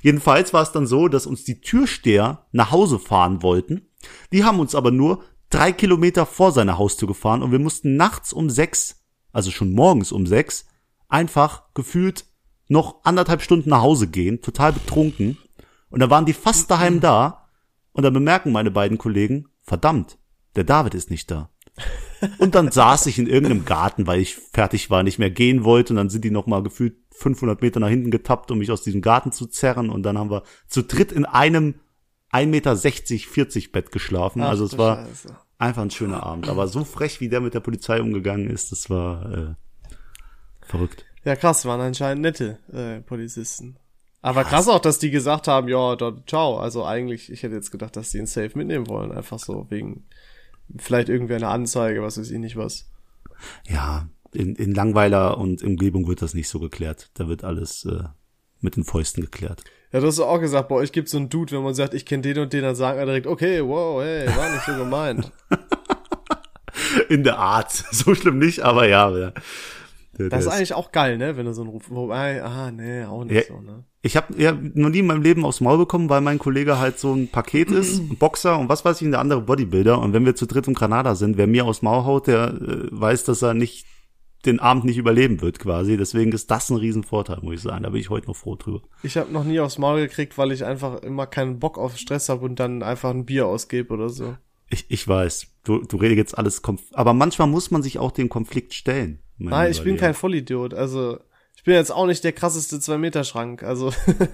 [0.00, 3.88] Jedenfalls war es dann so, dass uns die Türsteher nach Hause fahren wollten.
[4.32, 8.32] Die haben uns aber nur drei Kilometer vor seiner Haustür gefahren und wir mussten nachts
[8.32, 10.66] um sechs, also schon morgens um sechs,
[11.08, 12.26] einfach gefühlt
[12.68, 15.38] noch anderthalb Stunden nach Hause gehen, total betrunken.
[15.88, 17.48] Und da waren die fast daheim da.
[17.92, 20.18] Und dann bemerken meine beiden Kollegen, verdammt,
[20.54, 21.50] der David ist nicht da.
[22.38, 25.92] Und dann saß ich in irgendeinem Garten, weil ich fertig war, nicht mehr gehen wollte.
[25.92, 28.82] Und dann sind die noch mal gefühlt 500 Meter nach hinten getappt, um mich aus
[28.82, 29.90] diesem Garten zu zerren.
[29.90, 31.74] Und dann haben wir zu dritt in einem
[32.32, 34.42] 1,60 Meter 40 Bett geschlafen.
[34.42, 35.36] Ach also es war Scheiße.
[35.58, 36.48] einfach ein schöner Abend.
[36.48, 39.54] Aber so frech, wie der mit der Polizei umgegangen ist, das war äh,
[40.62, 41.04] verrückt.
[41.26, 43.76] Ja, krass, waren anscheinend nette äh, Polizisten.
[44.22, 46.58] Aber krass auch, dass die gesagt haben, ja, da, ciao.
[46.58, 49.10] Also eigentlich, ich hätte jetzt gedacht, dass die ihn safe mitnehmen wollen.
[49.10, 50.04] Einfach so wegen
[50.78, 52.88] vielleicht irgendwie eine Anzeige, was weiß ich nicht was.
[53.68, 57.10] Ja, in, in Langweiler und Umgebung wird das nicht so geklärt.
[57.14, 58.04] Da wird alles äh,
[58.60, 59.64] mit den Fäusten geklärt.
[59.90, 62.06] Ja, du hast auch gesagt, bei euch gibt's so einen Dude, wenn man sagt, ich
[62.06, 65.32] kenne den und den, dann sagen wir direkt, okay, wow, hey, war nicht so gemeint.
[67.08, 67.72] In der Art.
[67.90, 69.10] So schlimm nicht, aber ja.
[69.16, 69.32] ja.
[70.18, 72.70] Der, Das ist der eigentlich auch geil, ne, wenn du so einen Ruf, wobei, ah,
[72.70, 73.54] nee, auch nicht Ja.
[73.56, 73.84] so, ne.
[74.02, 76.98] Ich habe ja noch nie in meinem Leben aufs Maul bekommen, weil mein Kollege halt
[77.00, 79.98] so ein Paket ist, ein Boxer und was weiß ich, der andere Bodybuilder.
[80.00, 82.88] Und wenn wir zu dritt im Granada sind, wer mir aufs Maul haut, der äh,
[82.90, 83.86] weiß, dass er nicht
[84.44, 85.96] den Abend nicht überleben wird quasi.
[85.96, 87.82] Deswegen ist das ein Riesenvorteil, muss ich sagen.
[87.82, 88.82] Da bin ich heute noch froh drüber.
[89.02, 92.28] Ich habe noch nie aufs Maul gekriegt, weil ich einfach immer keinen Bock auf Stress
[92.28, 94.36] habe und dann einfach ein Bier ausgebe oder so.
[94.70, 98.10] Ich, ich weiß, du, du redest jetzt alles, Konf aber manchmal muss man sich auch
[98.12, 99.20] dem Konflikt stellen.
[99.38, 100.72] Nein, ich bin kein Vollidiot.
[100.72, 101.18] Also
[101.56, 103.62] ich bin jetzt auch nicht der krasseste Zwei-Meter-Schrank.
[103.62, 103.92] Also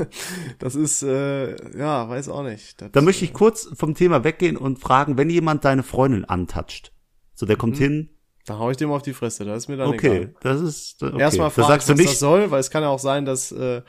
[0.58, 2.80] das ist, äh, ja, weiß auch nicht.
[2.80, 6.92] Das, Da möchte ich kurz vom Thema weggehen und fragen, wenn jemand deine Freundin antatscht,
[7.34, 8.10] so der kommt hin,
[8.46, 10.16] Da hau ich dem auf die Fresse, da ist mir dann okay, Mhm.
[10.16, 10.34] egal.
[10.42, 11.18] das ist, okay.
[11.20, 13.24] Erstmal da fragen, sagst du was das nicht soll, weil es kann ja auch sein,
[13.24, 13.82] dass, äh,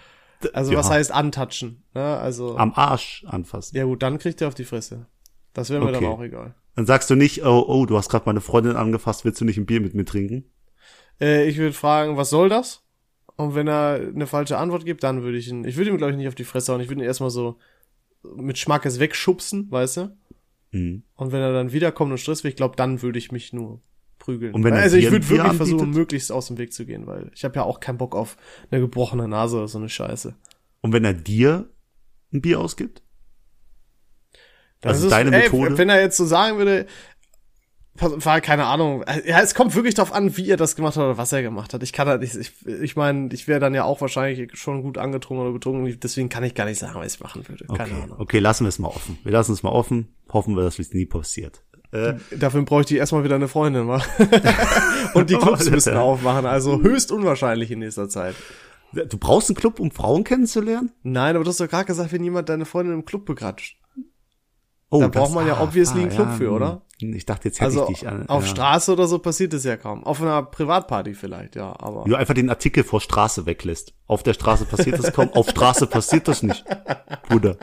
[0.54, 0.78] also ja.
[0.80, 1.84] was heißt antatschen?
[1.94, 2.04] Ne?
[2.18, 3.76] Also, am Arsch anfassen.
[3.78, 5.08] ja gut, dann kriegt er auf die Fresse.
[5.54, 6.14] Das wäre mir dann Okay.
[6.14, 6.56] auch egal.
[6.76, 9.58] Dann sagst du nicht, oh, oh, du hast gerade meine Freundin angefasst, willst du nicht
[9.58, 10.46] ein Bier mit mir trinken?
[11.22, 12.84] Äh, ich würde fragen, was soll das?
[13.36, 16.12] Und wenn er eine falsche Antwort gibt, dann würde ich ihn, ich würde ihm glaube
[16.12, 17.58] ich nicht auf die Fresse hauen, ich würde ihn erstmal so
[18.36, 20.18] mit Schmackes wegschubsen, weißt du?
[20.72, 21.04] Mhm.
[21.16, 23.82] Und wenn er dann wiederkommt und Stress will, ich glaube, dann würde ich mich nur
[24.20, 24.54] prügeln.
[24.54, 26.00] Und wenn also ich würde wirklich versuchen, anbietet?
[26.00, 28.38] möglichst aus dem Weg zu gehen, weil ich habe ja auch keinen Bock auf
[28.72, 30.36] eine gebrochene Nase oder so eine Scheiße.
[30.82, 31.70] Und wenn er dir
[32.32, 33.02] ein Bier ausgibt?
[34.84, 35.78] Das Also ist, deine ey, Methode?
[35.78, 36.86] Wenn er jetzt so sagen würde,
[37.96, 39.04] war keine Ahnung.
[39.26, 41.74] Ja, es kommt wirklich darauf an, wie er das gemacht hat oder was er gemacht
[41.74, 41.84] hat.
[41.84, 44.98] Ich kann halt nicht, ich, ich meine, ich wäre dann ja auch wahrscheinlich schon gut
[44.98, 47.66] angetrunken oder betrunken, deswegen kann ich gar nicht sagen, was ich machen würde.
[47.66, 48.20] Keine Okay, Ahnung.
[48.20, 49.20] okay, lassen wir es mal offen.
[49.24, 50.14] Wir lassen es mal offen.
[50.32, 51.62] Hoffen wir, dass es nie passiert.
[51.92, 54.02] Äh, Dafür bräuchte ich erstmal wieder eine Freundin, wa?
[55.14, 58.34] Und die Clubs müssen aufmachen, also höchst unwahrscheinlich in nächster Zeit.
[58.94, 60.92] du brauchst einen Club, um Frauen kennenzulernen?
[61.04, 63.78] Nein, aber du hast doch gerade gesagt, wenn jemand deine Freundin im Club begratscht.
[64.94, 66.54] Oh, Da braucht man ja obviously einen Club für, hm.
[66.54, 66.82] oder?
[67.00, 68.30] Ich dachte, jetzt hätte Also ich dich an.
[68.30, 68.50] auf ja.
[68.50, 70.04] Straße oder so passiert es ja kaum.
[70.04, 72.04] Auf einer Privatparty vielleicht, ja, aber.
[72.06, 73.96] Du einfach den Artikel vor Straße weglässt.
[74.06, 76.64] Auf der Straße passiert das kaum, auf Straße passiert das nicht.
[77.28, 77.58] Bruder.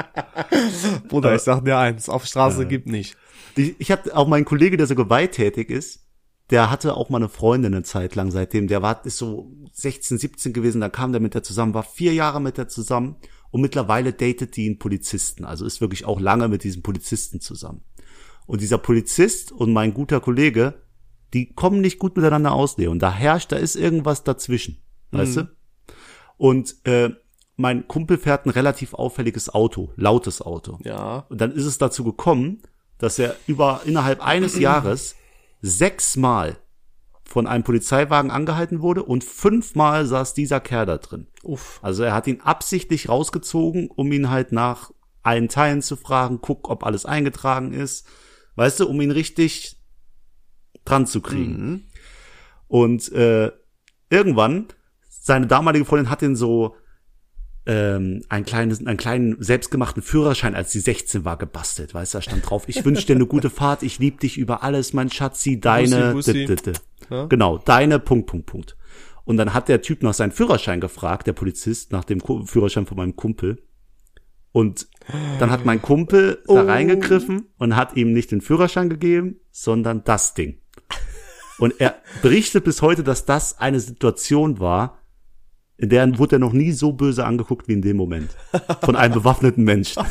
[1.08, 3.16] Bruder, ich sag dir eins, auf Straße gibt nicht.
[3.54, 6.08] Ich, ich habe auch meinen Kollege, der so gewalttätig ist,
[6.50, 8.66] der hatte auch mal eine Freundin eine Zeit lang seitdem.
[8.66, 12.12] Der war ist so 16, 17 gewesen, da kam der mit der zusammen, war vier
[12.12, 13.16] Jahre mit der zusammen
[13.50, 15.44] und mittlerweile datet die einen Polizisten.
[15.44, 17.82] Also ist wirklich auch lange mit diesem Polizisten zusammen.
[18.46, 20.82] Und dieser Polizist und mein guter Kollege,
[21.34, 22.90] die kommen nicht gut miteinander aus, Leo.
[22.90, 24.82] Und da herrscht, da ist irgendwas dazwischen.
[25.12, 25.48] Weißt du?
[26.36, 27.10] Und äh,
[27.56, 30.78] mein Kumpel fährt ein relativ auffälliges Auto, lautes Auto.
[30.84, 31.26] Ja.
[31.28, 32.62] Und dann ist es dazu gekommen,
[32.98, 35.16] dass er über innerhalb eines Jahres
[35.60, 36.56] sechsmal
[37.30, 41.28] von einem Polizeiwagen angehalten wurde und fünfmal saß dieser Kerl da drin.
[41.44, 41.78] Uff.
[41.80, 44.90] Also er hat ihn absichtlich rausgezogen, um ihn halt nach
[45.22, 48.06] allen Teilen zu fragen, guck, ob alles eingetragen ist.
[48.56, 49.76] Weißt du, um ihn richtig
[50.84, 51.88] dran zu kriegen.
[52.66, 53.52] Und äh,
[54.08, 54.66] irgendwann,
[55.08, 56.74] seine damalige Freundin hat ihn so
[57.64, 61.94] ähm, einen kleinen, einen kleinen selbstgemachten Führerschein, als sie 16 war, gebastelt.
[61.94, 64.64] Weißt du, da stand drauf, ich wünsche dir eine gute Fahrt, ich liebe dich über
[64.64, 66.72] alles, mein Schatzi, deine, Bussi, Bussi.
[67.10, 67.26] Ja.
[67.26, 68.76] genau, deine, Punkt, Punkt, Punkt.
[69.24, 72.96] Und dann hat der Typ nach seinem Führerschein gefragt, der Polizist, nach dem Führerschein von
[72.96, 73.62] meinem Kumpel.
[74.52, 74.88] Und
[75.38, 76.66] dann hat mein Kumpel da Oh.
[76.66, 80.58] reingegriffen und hat ihm nicht den Führerschein gegeben, sondern das Ding.
[81.58, 84.98] Und er berichtet bis heute, dass das eine Situation war,
[85.76, 88.30] in der wurde er noch nie so böse angeguckt wie in dem Moment.
[88.82, 90.02] Von einem bewaffneten Menschen.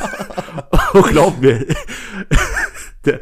[0.94, 1.64] oh, glaub mir.
[3.06, 3.20] Der,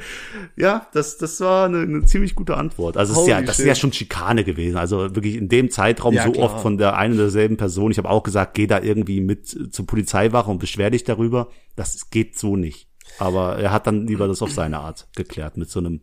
[0.56, 2.96] ja, das, das war eine, eine ziemlich gute Antwort.
[2.96, 3.82] Also es ist ja, das ist ja shit.
[3.82, 4.76] schon Schikane gewesen.
[4.76, 6.46] Also wirklich in dem Zeitraum Ja, so klar.
[6.46, 7.90] oft von der einen oder derselben Person.
[7.92, 11.48] Ich habe auch gesagt, geh da irgendwie mit zur Polizeiwache und beschwer dich darüber.
[11.76, 12.88] Das geht so nicht.
[13.18, 16.00] Aber er hat dann lieber das auf seine Art geklärt mit so einem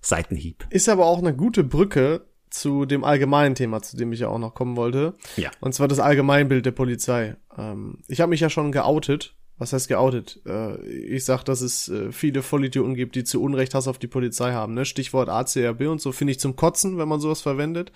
[0.00, 0.66] Seitenhieb.
[0.70, 4.38] Ist aber auch eine gute Brücke zu dem allgemeinen Thema, zu dem ich ja auch
[4.38, 5.14] noch kommen wollte.
[5.36, 5.50] Ja.
[5.60, 7.36] Und zwar das Allgemeinbild der Polizei.
[7.58, 9.34] Ähm, ich habe mich ja schon geoutet.
[9.56, 10.40] Was heißt geoutet?
[10.46, 14.08] Äh, ich sag, dass es äh, viele Vollidioten gibt, die zu Unrecht Hass auf die
[14.08, 14.74] Polizei haben.
[14.74, 14.84] Ne?
[14.84, 17.92] Stichwort ACRB und so finde ich zum Kotzen, wenn man sowas verwendet.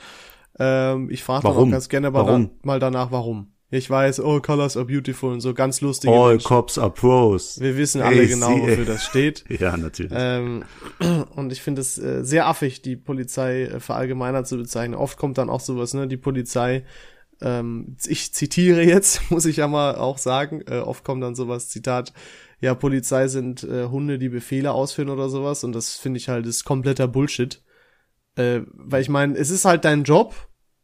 [0.59, 2.47] Ähm, ich frage dann auch ganz gerne mal, Warum?
[2.49, 3.53] da, mal danach, warum.
[3.71, 6.47] Ich weiß, oh, Colors are beautiful und so ganz lustige All Menschen.
[6.49, 7.61] cops are pros.
[7.61, 9.45] Wir wissen alle Ey, genau, wofür das steht.
[9.61, 10.13] Ja, natürlich.
[10.15, 10.65] Ähm,
[11.37, 14.95] und ich finde es äh, sehr affig, die Polizei äh, verallgemeinert zu bezeichnen.
[14.95, 16.85] Oft kommt dann auch sowas, ne, die Polizei,
[17.41, 21.69] ähm, ich zitiere jetzt, muss ich ja mal auch sagen, äh, oft kommt dann sowas,
[21.69, 22.13] Zitat,
[22.61, 26.47] ja, Polizei sind äh, Hunde, die Befehle ausführen oder sowas und das finde ich halt
[26.47, 27.63] ist kompletter Bullshit.
[28.37, 30.35] Äh, weil ich meine, es ist halt dein Job,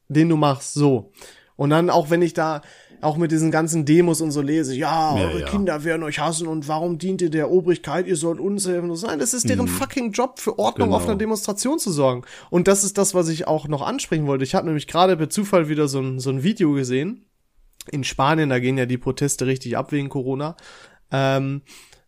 [0.09, 1.12] den du machst, so.
[1.57, 2.62] Und dann auch wenn ich da
[3.00, 5.46] auch mit diesen ganzen Demos und so lese, ja, Ja, eure ja.
[5.48, 8.92] Kinder werden euch hassen und warum dient ihr der Obrigkeit, ihr sollt uns helfen.
[9.07, 10.96] Nein, das ist deren fucking Job, für Ordnung Genau.
[10.96, 12.22] auf einer Demonstration zu sorgen.
[12.50, 14.44] Und das ist das, was ich auch noch ansprechen wollte.
[14.44, 17.26] Ich habe nämlich gerade per Zufall wieder so ein, so ein Video gesehen.
[17.90, 20.57] In Spanien, da gehen ja die Proteste richtig ab wegen Corona.
[21.12, 21.62] Ähm,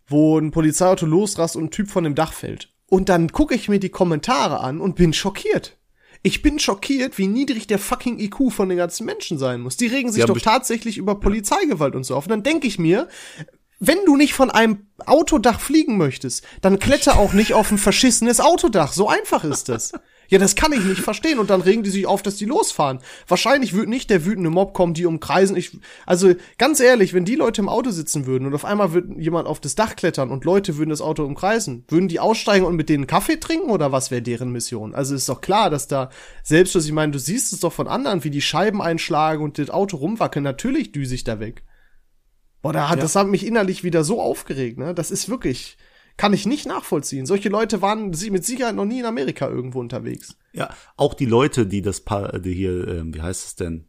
[0.06, 2.72] wo ein Polizeiauto losrast und ein Typ von dem Dach fällt.
[2.88, 5.76] Und dann gucke ich mir die Kommentare an und bin schockiert.
[6.26, 9.76] Ich bin schockiert, wie niedrig der fucking IQ von den ganzen Menschen sein muss.
[9.76, 12.24] Die regen sich Ja, doch tatsächlich über Polizeigewalt und so auf.
[12.24, 13.06] Und dann denke ich mir,
[13.78, 18.40] wenn du nicht von einem Autodach fliegen möchtest, dann kletter auch nicht auf ein verschissenes
[18.40, 18.92] Autodach.
[18.92, 19.92] So einfach ist das.
[20.28, 21.38] Ja, das kann ich nicht verstehen.
[21.38, 22.98] Und dann regen die sich auf, dass die losfahren.
[23.28, 25.56] Wahrscheinlich wird nicht der wütende Mob kommen, die umkreisen.
[25.56, 29.20] Ich, also ganz ehrlich, wenn die Leute im Auto sitzen würden und auf einmal würde
[29.20, 32.76] jemand auf das Dach klettern und Leute würden das Auto umkreisen, würden die aussteigen und
[32.76, 34.94] mit denen Kaffee trinken oder was wäre deren Mission?
[34.94, 36.10] Also ist doch klar, dass da
[36.42, 39.58] selbst, was ich meine, du siehst es doch von anderen, wie die Scheiben einschlagen und
[39.58, 40.42] das Auto rumwackeln.
[40.42, 41.62] Natürlich düse ich da weg.
[42.66, 44.94] Boah, da hat, das hat mich innerlich wieder so aufgeregt, ne?
[44.94, 45.76] Das ist wirklich,
[46.16, 47.26] kann ich nicht nachvollziehen.
[47.26, 50.36] Solche Leute waren mit Sicherheit noch nie in Amerika irgendwo unterwegs.
[50.52, 53.84] Ja, auch die Leute, die das Pa- die hier, ähm, wie heißt es denn,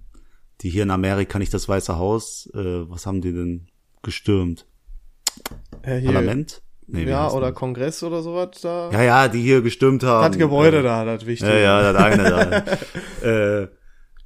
[0.61, 3.67] die hier in Amerika nicht das Weiße Haus, äh, was haben die denn
[4.03, 4.65] gestürmt?
[5.83, 6.61] Äh, Parlament?
[6.87, 7.55] Nee, ja, oder das?
[7.55, 8.89] Kongress oder sowas da.
[8.91, 10.31] Ja, ja, die hier gestürmt haben.
[10.31, 11.51] das Gebäude äh, da, das Wichtige.
[11.51, 12.23] Ja, ja, das eine
[13.21, 13.27] da.
[13.61, 13.67] äh,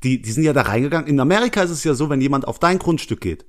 [0.03, 1.07] die, die sind ja da reingegangen.
[1.07, 3.45] In Amerika ist es ja so, wenn jemand auf dein Grundstück geht,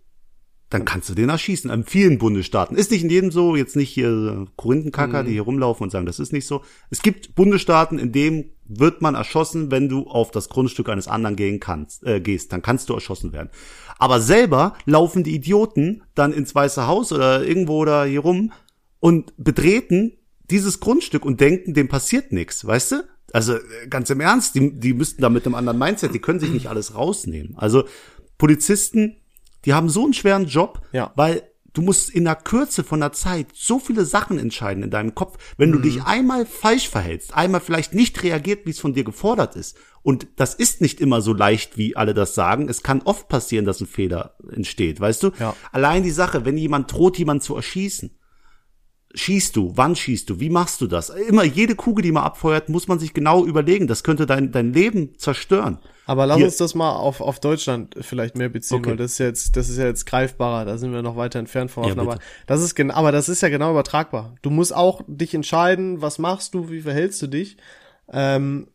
[0.72, 1.70] dann kannst du den erschießen.
[1.70, 2.76] In vielen Bundesstaaten.
[2.76, 6.06] Ist nicht in jedem so, jetzt nicht hier äh, Korinthenkacker, die hier rumlaufen und sagen,
[6.06, 6.62] das ist nicht so.
[6.88, 11.36] Es gibt Bundesstaaten, in dem wird man erschossen, wenn du auf das Grundstück eines anderen
[11.36, 12.52] gehen kannst, äh, gehst.
[12.52, 13.50] Dann kannst du erschossen werden.
[13.98, 18.52] Aber selber laufen die Idioten dann ins Weiße Haus oder irgendwo da hier rum
[18.98, 20.12] und betreten
[20.50, 23.04] dieses Grundstück und denken, dem passiert nichts, weißt du?
[23.32, 26.40] Also äh, ganz im Ernst, die, die müssten da mit einem anderen Mindset, die können
[26.40, 27.56] sich nicht alles rausnehmen.
[27.58, 27.84] Also
[28.38, 29.21] Polizisten,
[29.64, 31.12] die haben so einen schweren Job, Ja.
[31.16, 31.42] weil
[31.74, 35.38] du musst in der Kürze von der Zeit so viele Sachen entscheiden in deinem Kopf.
[35.56, 39.56] Wenn du dich einmal falsch verhältst, einmal vielleicht nicht reagiert, wie es von dir gefordert
[39.56, 39.76] ist.
[40.02, 42.68] Und das ist nicht immer so leicht, wie alle das sagen.
[42.68, 45.30] Es kann oft passieren, dass ein Fehler entsteht, weißt du?
[45.38, 45.54] Ja.
[45.70, 48.10] Allein die Sache, wenn jemand droht, jemanden zu erschießen,
[49.14, 49.72] schießt du?
[49.76, 50.40] Wann schießt du?
[50.40, 51.10] Wie machst du das?
[51.10, 53.86] Immer jede Kugel, die man abfeuert, muss man sich genau überlegen.
[53.86, 55.78] Das könnte dein, dein Leben zerstören.
[56.06, 58.90] Aber lass Hier- uns das mal auf, auf Deutschland vielleicht mehr beziehen, Okay.
[58.90, 61.70] weil das ist jetzt, das ist ja jetzt greifbarer, da sind wir noch weiter entfernt
[61.70, 61.84] von.
[61.84, 64.34] Ja, aber das ist genau, aber das ist ja genau übertragbar.
[64.42, 67.56] Du musst auch dich entscheiden, was machst du, wie verhältst du dich.
[68.12, 68.66] Ähm,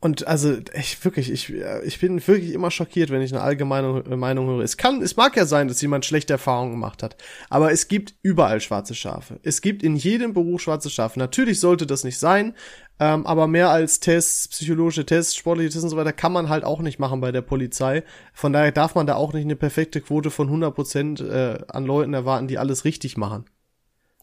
[0.00, 1.52] und also ich wirklich, ich,
[1.84, 4.60] ich bin wirklich immer schockiert, wenn ich eine allgemeine Meinung höre.
[4.62, 7.16] Es kann, es mag ja sein, dass jemand schlechte Erfahrungen gemacht hat,
[7.50, 9.40] aber es gibt überall schwarze Schafe.
[9.42, 11.18] Es gibt in jedem Beruf schwarze Schafe.
[11.18, 12.54] Natürlich sollte das nicht sein,
[13.00, 16.62] ähm, aber mehr als Tests, psychologische Tests, sportliche Tests und so weiter kann man halt
[16.64, 18.04] auch nicht machen bei der Polizei.
[18.32, 21.84] Von daher darf man da auch nicht eine perfekte Quote von 100 Prozent äh, an
[21.84, 23.46] Leuten erwarten, die alles richtig machen.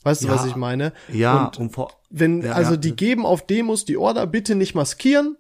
[0.04, 0.36] Weißt du, Ja.
[0.36, 0.94] was ich meine?
[1.12, 2.78] Ja, Und und vor, wenn, Ja, also ja.
[2.78, 5.36] die geben auf Demos die Order, bitte nicht maskieren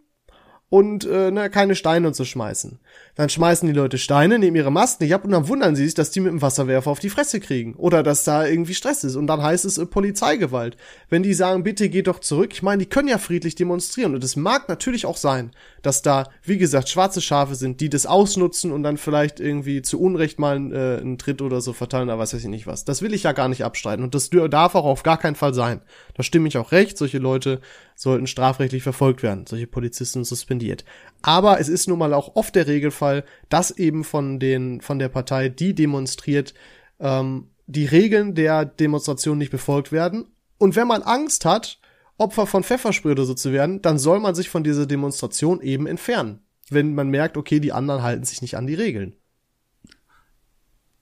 [0.69, 2.79] und äh, ne, keine Steine und so schmeißen.
[3.13, 5.93] Dann schmeißen die Leute Steine, nehmen ihre Masken nicht ab und dann wundern sie sich,
[5.93, 7.75] dass die mit dem Wasserwerfer auf die Fresse kriegen.
[7.75, 9.15] Oder dass da irgendwie Stress ist.
[9.15, 10.75] Und dann heißt es äh, Polizeigewalt.
[11.07, 14.15] Wenn die sagen, bitte geht doch zurück, ich meine, die können ja friedlich demonstrieren.
[14.15, 15.51] Und es mag natürlich auch sein,
[15.83, 20.01] dass da, wie gesagt, schwarze Schafe sind, die das ausnutzen und dann vielleicht irgendwie zu
[20.01, 22.85] Unrecht mal äh, einen Tritt oder so verteilen, oder was weiß ich nicht was.
[22.85, 24.03] Das will ich ja gar nicht abstreiten.
[24.03, 25.81] Und das darf auch auf gar keinen Fall sein.
[26.15, 26.97] Da stimme ich auch recht.
[26.97, 27.61] Solche Leute
[27.95, 29.47] sollten strafrechtlich verfolgt werden.
[29.47, 30.83] Solche Polizisten suspendiert.
[31.21, 35.09] Aber es ist nun mal auch oft der Regelfall, dass eben von den, von der
[35.09, 36.53] Partei, die demonstriert,
[36.99, 40.27] ähm, die Regeln der Demonstration nicht befolgt werden.
[40.57, 41.79] Und wenn man Angst hat,
[42.17, 45.87] Opfer von Pfefferspray oder so zu werden, dann soll man sich von dieser Demonstration eben
[45.87, 46.41] entfernen.
[46.69, 49.15] Wenn man merkt, okay, die anderen halten sich nicht an die Regeln.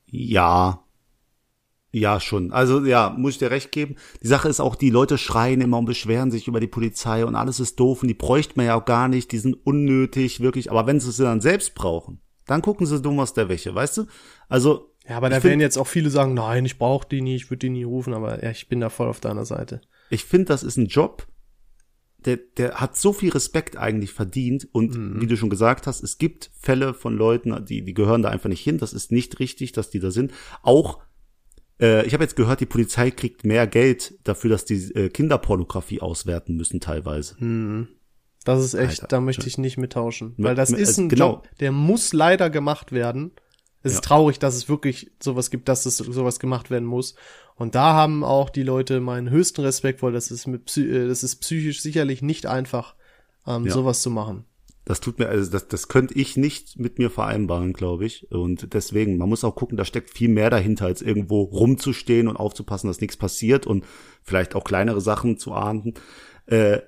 [0.05, 0.83] Ja.
[1.95, 2.51] Ja, schon.
[2.51, 3.97] Also ja, muss ich dir recht geben.
[4.23, 7.35] Die Sache ist auch, die Leute schreien immer und beschweren sich über die Polizei und
[7.35, 10.71] alles ist doof und die bräuchte man ja auch gar nicht, die sind unnötig, wirklich.
[10.71, 13.97] Aber wenn sie sie dann selbst brauchen, dann gucken sie dumm aus der Wäsche, weißt
[13.97, 14.05] du?
[14.49, 14.89] Also.
[15.07, 17.51] Ja, aber da find- werden jetzt auch viele sagen, nein, ich brauche die nie, ich
[17.51, 19.81] würde die nie rufen, aber ja, ich bin da voll auf deiner Seite.
[20.09, 21.27] ich finde, das ist ein Job,
[22.25, 24.67] der, der hat so viel Respekt eigentlich verdient.
[24.71, 25.21] Und Mhm.
[25.21, 28.49] wie du schon gesagt hast, es gibt Fälle von Leuten, die, die gehören da einfach
[28.49, 28.77] nicht hin.
[28.77, 30.31] Das ist nicht richtig, dass die da sind.
[30.61, 30.99] Auch,
[31.81, 36.01] äh, ich habe jetzt gehört, die Polizei kriegt mehr Geld dafür, dass die äh, Kinderpornografie
[36.01, 37.35] auswerten müssen teilweise.
[38.45, 39.07] Das ist echt, Alter.
[39.07, 40.33] da möchte ich nicht mittauschen.
[40.37, 41.33] Mit- Weil das ist ein genau.
[41.35, 43.31] Job, der muss leider gemacht werden.
[43.85, 43.97] Es Ja.
[43.99, 47.15] ist traurig, dass es wirklich sowas gibt, dass es sowas gemacht werden muss.
[47.55, 51.23] Und da haben auch die Leute meinen höchsten Respekt, weil das ist mit äh, das
[51.23, 52.95] ist psychisch sicherlich nicht einfach,
[53.45, 53.73] ähm, Ja.
[53.73, 54.45] sowas zu machen.
[54.85, 58.29] Das tut mir, also das, das könnte ich nicht mit mir vereinbaren, glaube ich.
[58.31, 62.35] Und deswegen, man muss auch gucken, da steckt viel mehr dahinter, als irgendwo rumzustehen und
[62.35, 63.85] aufzupassen, dass nichts passiert und
[64.23, 65.93] vielleicht auch kleinere Sachen zu ahnden.
[66.47, 66.79] Äh,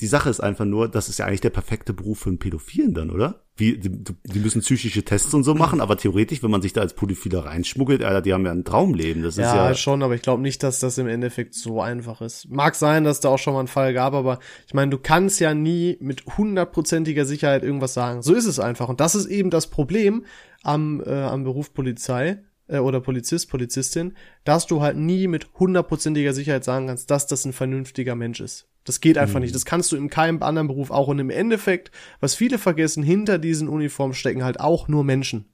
[0.00, 2.94] die Sache ist einfach nur, das ist ja eigentlich der perfekte Beruf für einen Pädophilen
[2.94, 3.42] dann, oder?
[3.56, 6.80] Wie, die, die müssen psychische Tests und so machen, aber theoretisch, wenn man sich da
[6.80, 9.22] als Pädophiler reinschmuggelt, Alter, die haben ja ein Traumleben.
[9.22, 12.22] Das ja, ist ja schon, aber ich glaube nicht, dass das im Endeffekt so einfach
[12.22, 12.48] ist.
[12.48, 15.38] Mag sein, dass da auch schon mal einen Fall gab, aber ich meine, du kannst
[15.40, 18.22] ja nie mit hundertprozentiger Sicherheit irgendwas sagen.
[18.22, 18.88] So ist es einfach.
[18.88, 20.24] Und das ist eben das Problem
[20.62, 26.32] am, äh, am Beruf Polizei äh, oder Polizist, Polizistin, dass du halt nie mit hundertprozentiger
[26.32, 28.69] Sicherheit sagen kannst, dass das ein vernünftiger Mensch ist.
[28.84, 29.42] Das geht einfach mhm.
[29.42, 29.54] nicht.
[29.54, 31.08] Das kannst du in keinem anderen Beruf auch.
[31.08, 35.46] Und im Endeffekt, was viele vergessen, hinter diesen Uniformen stecken halt auch nur Menschen.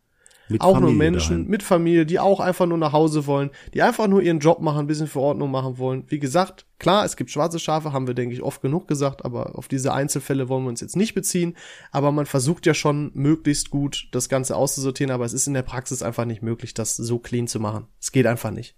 [0.48, 1.50] Mit auch Familie nur Menschen daheim.
[1.50, 4.80] mit Familie, die auch einfach nur nach Hause wollen, die einfach nur ihren Job machen,
[4.80, 6.04] ein bisschen Verordnung machen wollen.
[6.06, 9.58] Wie gesagt, klar, es gibt schwarze Schafe, haben wir, denke ich, oft genug gesagt, aber
[9.58, 11.56] auf diese Einzelfälle wollen wir uns jetzt nicht beziehen.
[11.90, 15.62] Aber man versucht ja schon möglichst gut, das Ganze auszusortieren, aber es ist in der
[15.62, 17.88] Praxis einfach nicht möglich, das so clean zu machen.
[18.00, 18.76] Es geht einfach nicht.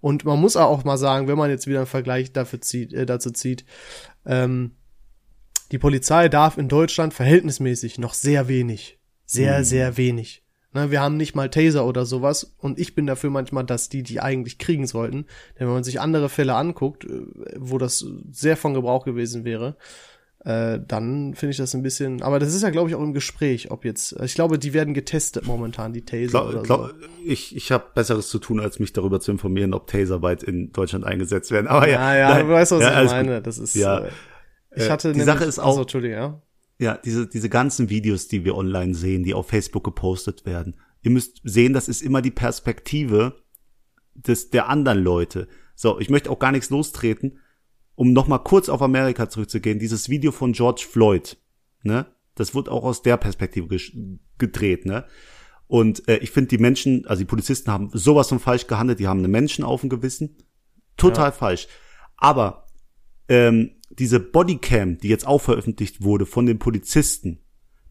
[0.00, 3.06] Und man muss auch mal sagen, wenn man jetzt wieder einen Vergleich dafür zieht, äh,
[3.06, 3.64] dazu zieht,
[4.24, 4.72] ähm,
[5.72, 8.98] die Polizei darf in Deutschland verhältnismäßig noch sehr wenig.
[9.26, 9.64] Sehr, mhm.
[9.64, 10.44] sehr wenig.
[10.72, 14.02] Ne, wir haben nicht mal Taser oder sowas und ich bin dafür manchmal, dass die
[14.02, 15.26] die eigentlich kriegen sollten.
[15.58, 17.22] Denn wenn man sich andere Fälle anguckt, äh,
[17.56, 19.76] wo das sehr von Gebrauch gewesen wäre,
[20.44, 22.22] äh, dann finde ich das ein bisschen.
[22.22, 24.12] Aber das ist ja, glaube ich, auch im Gespräch, ob jetzt.
[24.22, 26.28] Ich glaube, die werden getestet momentan, die Taser.
[26.28, 26.94] Glaub, oder glaub, so.
[27.24, 30.72] Ich, ich habe Besseres zu tun, als mich darüber zu informieren, ob Taser bald in
[30.72, 31.66] Deutschland eingesetzt werden.
[31.66, 33.36] Aber ja, ja, ja du weißt, was ja, ich meine.
[33.36, 33.46] Gut.
[33.46, 33.74] Das ist.
[33.74, 34.04] Ja.
[34.04, 34.10] Äh,
[34.76, 35.68] ich hatte die nämlich, Sache ist auch.
[35.68, 36.42] Also, Entschuldigung, ja.
[36.80, 40.76] Ja, diese, diese ganzen Videos, die wir online sehen, die auf Facebook gepostet werden.
[41.02, 43.42] Ihr müsst sehen, das ist immer die Perspektive
[44.14, 45.48] des, der anderen Leute.
[45.74, 47.38] So, ich möchte auch gar nichts lostreten,
[47.98, 51.36] um nochmal kurz auf Amerika zurückzugehen, dieses Video von George Floyd,
[51.82, 52.06] ne?
[52.36, 53.76] Das wird auch aus der Perspektive
[54.38, 55.04] gedreht, ne?
[55.66, 59.08] Und äh, ich finde, die Menschen, also die Polizisten haben sowas von falsch gehandelt, die
[59.08, 60.36] haben einen Menschen auf dem Gewissen.
[60.96, 61.32] Total ja.
[61.32, 61.66] falsch.
[62.16, 62.68] Aber
[63.28, 67.40] ähm, diese Bodycam, die jetzt auch veröffentlicht wurde von den Polizisten,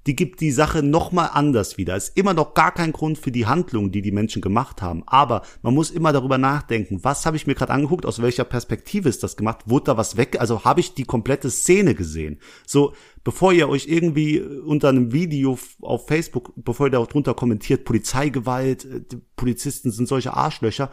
[0.07, 1.95] die gibt die Sache nochmal anders wieder.
[1.95, 5.03] Ist immer noch gar kein Grund für die Handlung, die die Menschen gemacht haben.
[5.05, 9.09] Aber man muss immer darüber nachdenken, was habe ich mir gerade angeguckt, aus welcher Perspektive
[9.09, 12.39] ist das gemacht, wurde da was weg, also habe ich die komplette Szene gesehen.
[12.65, 12.93] So,
[13.25, 18.85] bevor ihr euch irgendwie unter einem Video auf Facebook, bevor ihr da drunter kommentiert, Polizeigewalt,
[18.85, 19.01] äh,
[19.35, 20.89] Polizisten sind solche Arschlöcher,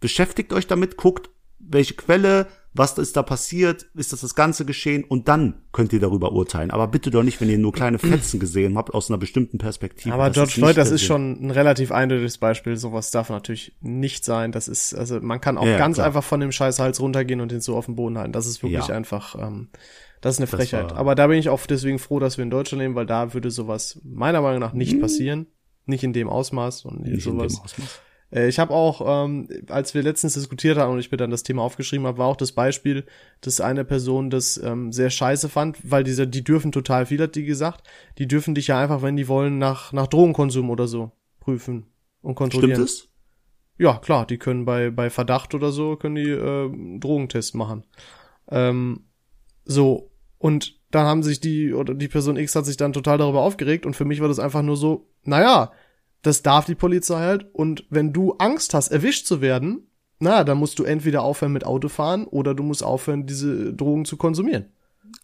[0.00, 1.30] beschäftigt euch damit, guckt,
[1.60, 6.00] welche Quelle, was ist da passiert, ist das das ganze geschehen und dann könnt ihr
[6.00, 6.70] darüber urteilen.
[6.70, 10.14] Aber bitte doch nicht, wenn ihr nur kleine Fetzen gesehen habt aus einer bestimmten Perspektive.
[10.14, 12.76] Aber das George Floyd, das ist schon ein relativ eindeutiges Beispiel.
[12.76, 14.52] Sowas darf natürlich nicht sein.
[14.52, 16.06] Das ist, also man kann auch ja, ganz klar.
[16.06, 18.32] einfach von dem Scheißhals runtergehen und den so auf den Boden halten.
[18.32, 18.94] Das ist wirklich ja.
[18.94, 19.68] einfach, ähm,
[20.20, 20.92] das ist eine Frechheit.
[20.92, 23.50] Aber da bin ich auch deswegen froh, dass wir in Deutschland leben, weil da würde
[23.50, 25.00] sowas meiner Meinung nach nicht hm.
[25.00, 25.46] passieren.
[25.86, 27.54] Nicht in dem Ausmaß und nicht sowas.
[27.54, 28.00] In dem Ausmaß.
[28.30, 31.42] Äh, ich habe auch, ähm, als wir letztens diskutiert haben und ich mir dann das
[31.42, 33.04] Thema aufgeschrieben habe, war auch das Beispiel,
[33.40, 37.34] dass eine Person das ähm, sehr scheiße fand, weil diese, die dürfen total viel, hat
[37.34, 37.86] die gesagt.
[38.18, 41.86] Die dürfen dich ja einfach, wenn die wollen, nach, nach Drogenkonsum oder so prüfen
[42.22, 42.86] und kontrollieren.
[42.86, 43.08] Stimmt es?
[43.78, 47.84] Ja, klar, die können bei, bei Verdacht oder so, können die äh, Drogentest machen.
[48.50, 49.04] Ähm,
[49.64, 53.42] so, und dann haben sich die, oder die Person X hat sich dann total darüber
[53.42, 55.70] aufgeregt und für mich war das einfach nur so, naja,
[56.22, 57.46] das darf die Polizei halt.
[57.52, 59.88] Und wenn du Angst hast, erwischt zu werden,
[60.18, 64.16] na, dann musst du entweder aufhören mit Autofahren oder du musst aufhören, diese Drogen zu
[64.16, 64.66] konsumieren.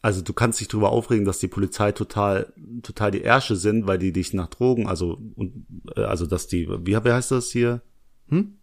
[0.02, 3.98] Also du kannst dich darüber aufregen, dass die Polizei total, total die Ärsche sind, weil
[3.98, 5.66] die dich nach Drogen, also, und,
[5.96, 7.82] äh, also dass die, wie, wie heißt das hier?
[8.28, 8.58] Hm?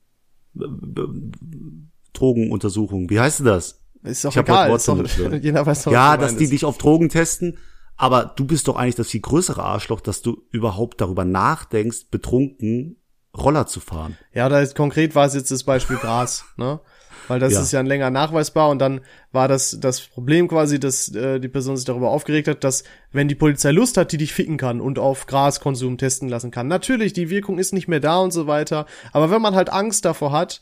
[2.14, 3.80] Drogenuntersuchung, wie heißt das?
[4.04, 5.04] Ist doch ich egal, ist doch,
[5.42, 7.58] jeder weiß doch, Ja, dass die dich auf Drogen testen
[7.98, 12.98] aber du bist doch eigentlich das viel größere Arschloch, dass du überhaupt darüber nachdenkst, betrunken
[13.38, 14.18] Roller zu fahren.
[14.34, 16.80] Ja, da ist konkret war es jetzt das Beispiel Gras, ne?
[17.28, 17.62] Weil das ja.
[17.62, 21.78] ist ja länger nachweisbar und dann war das das Problem quasi, dass äh, die Person
[21.78, 25.00] sich darüber aufgeregt hat, dass wenn die Polizei Lust hat, die dich ficken kann und
[25.00, 26.68] auf Graskonsum testen lassen kann.
[26.68, 30.04] Natürlich, die Wirkung ist nicht mehr da und so weiter, aber wenn man halt Angst
[30.04, 30.62] davor hat,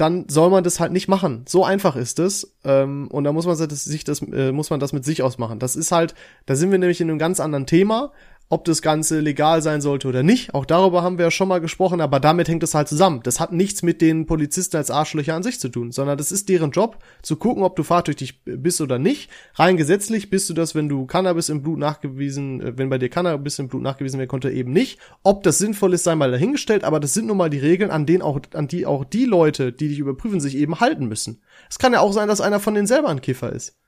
[0.00, 1.44] dann soll man das halt nicht machen.
[1.46, 2.54] So einfach ist es.
[2.64, 5.58] Ähm, und da muss man sich das, äh, muss man das mit sich ausmachen.
[5.58, 6.14] Das ist halt,
[6.46, 8.12] da sind wir nämlich in einem ganz anderen Thema
[8.50, 10.54] ob das Ganze legal sein sollte oder nicht.
[10.54, 13.20] Auch darüber haben wir ja schon mal gesprochen, aber damit hängt es halt zusammen.
[13.22, 16.48] Das hat nichts mit den Polizisten als Arschlöcher an sich zu tun, sondern das ist
[16.48, 19.30] deren Job, zu gucken, ob du fahrtüchtig bist oder nicht.
[19.54, 23.08] Rein gesetzlich bist du das, wenn du Cannabis im Blut nachgewiesen, äh, wenn bei dir
[23.08, 24.98] Cannabis im Blut nachgewiesen werden konnte, eben nicht.
[25.22, 28.04] Ob das sinnvoll ist, sei mal dahingestellt, aber das sind nun mal die Regeln, an
[28.04, 31.40] denen auch, an die auch die Leute, die dich überprüfen, sich eben halten müssen.
[31.70, 33.78] Es kann ja auch sein, dass einer von denen selber ein Kiffer ist.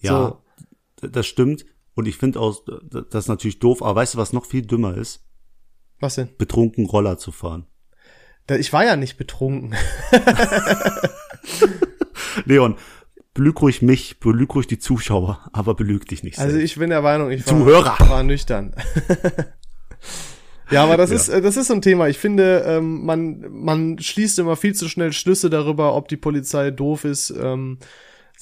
[0.00, 0.40] Ja,
[1.00, 1.06] so.
[1.06, 1.64] das stimmt.
[1.94, 4.96] Und ich finde auch, das ist natürlich doof, aber weißt du, was noch viel dümmer
[4.96, 5.24] ist?
[6.00, 6.30] Was denn?
[6.38, 7.66] Betrunken Roller zu fahren.
[8.50, 9.74] Ich war ja nicht betrunken.
[12.44, 12.76] Leon,
[13.34, 16.72] belüg ruhig mich, belüg ruhig die Zuschauer, aber belüg dich nicht Also selbst.
[16.72, 17.96] ich bin der Meinung, ich war, Zuhörer.
[18.08, 18.74] war nüchtern.
[20.70, 21.16] ja, aber das Ja.
[21.16, 22.08] ist äh, das ist so ein Thema.
[22.08, 26.70] Ich finde, ähm, man man schließt immer viel zu schnell Schlüsse darüber, ob die Polizei
[26.70, 27.78] doof ist, ähm,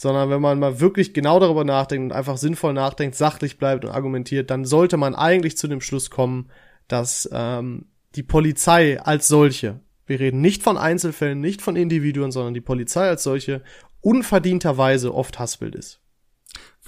[0.01, 3.91] sondern wenn man mal wirklich genau darüber nachdenkt und einfach sinnvoll nachdenkt, sachlich bleibt und
[3.91, 6.49] argumentiert, dann sollte man eigentlich zu dem Schluss kommen,
[6.89, 7.85] dass ähm,
[8.15, 13.07] die Polizei als solche, wir reden nicht von Einzelfällen, nicht von Individuen, sondern die Polizei
[13.11, 13.61] als solche
[14.01, 16.01] unverdienterweise oft Hassbild ist.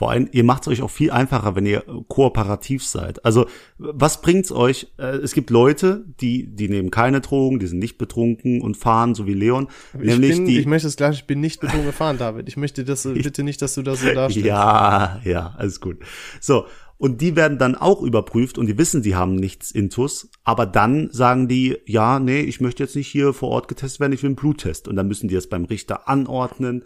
[0.02, 3.24] Vor allem, ihr macht es euch auch viel einfacher, wenn ihr kooperativ seid.
[3.24, 3.46] Also,
[3.78, 4.88] was bringt's euch?
[4.98, 9.14] Äh, Es gibt Leute, die, die nehmen keine Drogen, die sind nicht betrunken und fahren,
[9.14, 9.68] so wie Leon.
[9.94, 10.58] Ich, nämlich bin, die.
[10.58, 12.48] ich möchte es gleich, ich bin nicht betrunken gefahren, David.
[12.48, 14.44] Ich möchte das bitte nicht, dass du das so darstellst.
[14.44, 15.98] Ja, ja, alles gut.
[16.40, 16.66] So,
[16.98, 21.10] und die werden dann auch überprüft und die wissen, die haben nichts Intus, aber dann
[21.12, 24.30] sagen die, ja, nee, ich möchte jetzt nicht hier vor Ort getestet werden, ich will
[24.30, 24.88] einen Bluttest.
[24.88, 26.82] Und dann müssen die es beim Richter anordnen,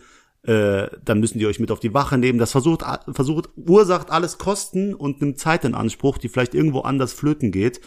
[0.47, 2.38] äh, dann müssen die euch mit auf die Wache nehmen.
[2.38, 7.12] Das versucht, versucht, ursacht alles Kosten und nimmt Zeit in Anspruch, die vielleicht irgendwo anders
[7.12, 7.80] flöten geht.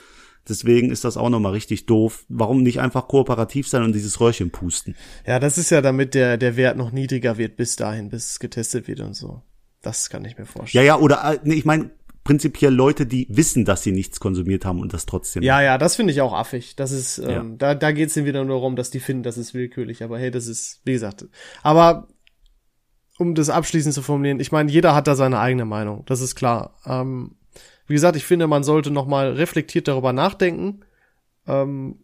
[0.48, 2.26] Deswegen ist das auch nochmal richtig doof.
[2.28, 4.96] Warum nicht einfach kooperativ sein und dieses Röhrchen pusten?
[5.28, 8.40] Ja, das ist ja damit der, der Wert noch niedriger wird bis dahin, bis es
[8.40, 9.42] getestet wird und so.
[9.82, 10.86] Das kann ich mir Ja, vorstellen.
[10.86, 11.92] ja, oder, äh, nee, ich meine,
[12.24, 15.44] prinzipiell Leute, die wissen, dass sie nichts konsumiert haben und das trotzdem.
[15.44, 16.76] Ja, ja, das finde ich auch affig.
[16.76, 17.46] Das ist, ähm, Ja.
[17.58, 20.04] da, da geht's dann wieder nur darum, dass die finden, das ist willkürlich.
[20.04, 21.26] Aber hey, das ist, wie gesagt.
[21.64, 22.08] Aber
[23.20, 26.06] um das abschließend zu formulieren, ich meine, jeder hat da seine eigene Meinung.
[26.06, 26.76] Das ist klar.
[26.86, 27.36] Ähm,
[27.86, 30.86] wie gesagt, ich finde, man sollte noch mal reflektiert darüber nachdenken.
[31.46, 32.00] Ähm,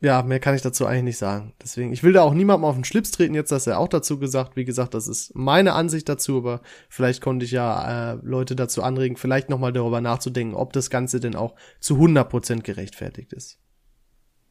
[0.00, 1.54] ja, mehr kann ich dazu eigentlich nicht sagen.
[1.60, 4.20] Deswegen, ich will da auch niemandem auf den Schlips treten, jetzt das er auch dazu
[4.20, 4.54] gesagt.
[4.54, 8.84] Wie gesagt, das ist meine Ansicht dazu, aber vielleicht konnte ich ja äh, Leute dazu
[8.84, 13.58] anregen, vielleicht noch mal darüber nachzudenken, ob das Ganze denn auch zu 100% gerechtfertigt ist.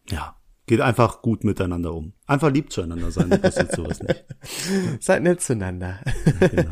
[0.09, 0.35] Ja.
[0.67, 2.13] Geht einfach gut miteinander um.
[2.25, 4.25] Einfach lieb zueinander sein, passiert sowas nicht.
[4.99, 5.99] Seid nett zueinander.
[6.39, 6.71] Genau.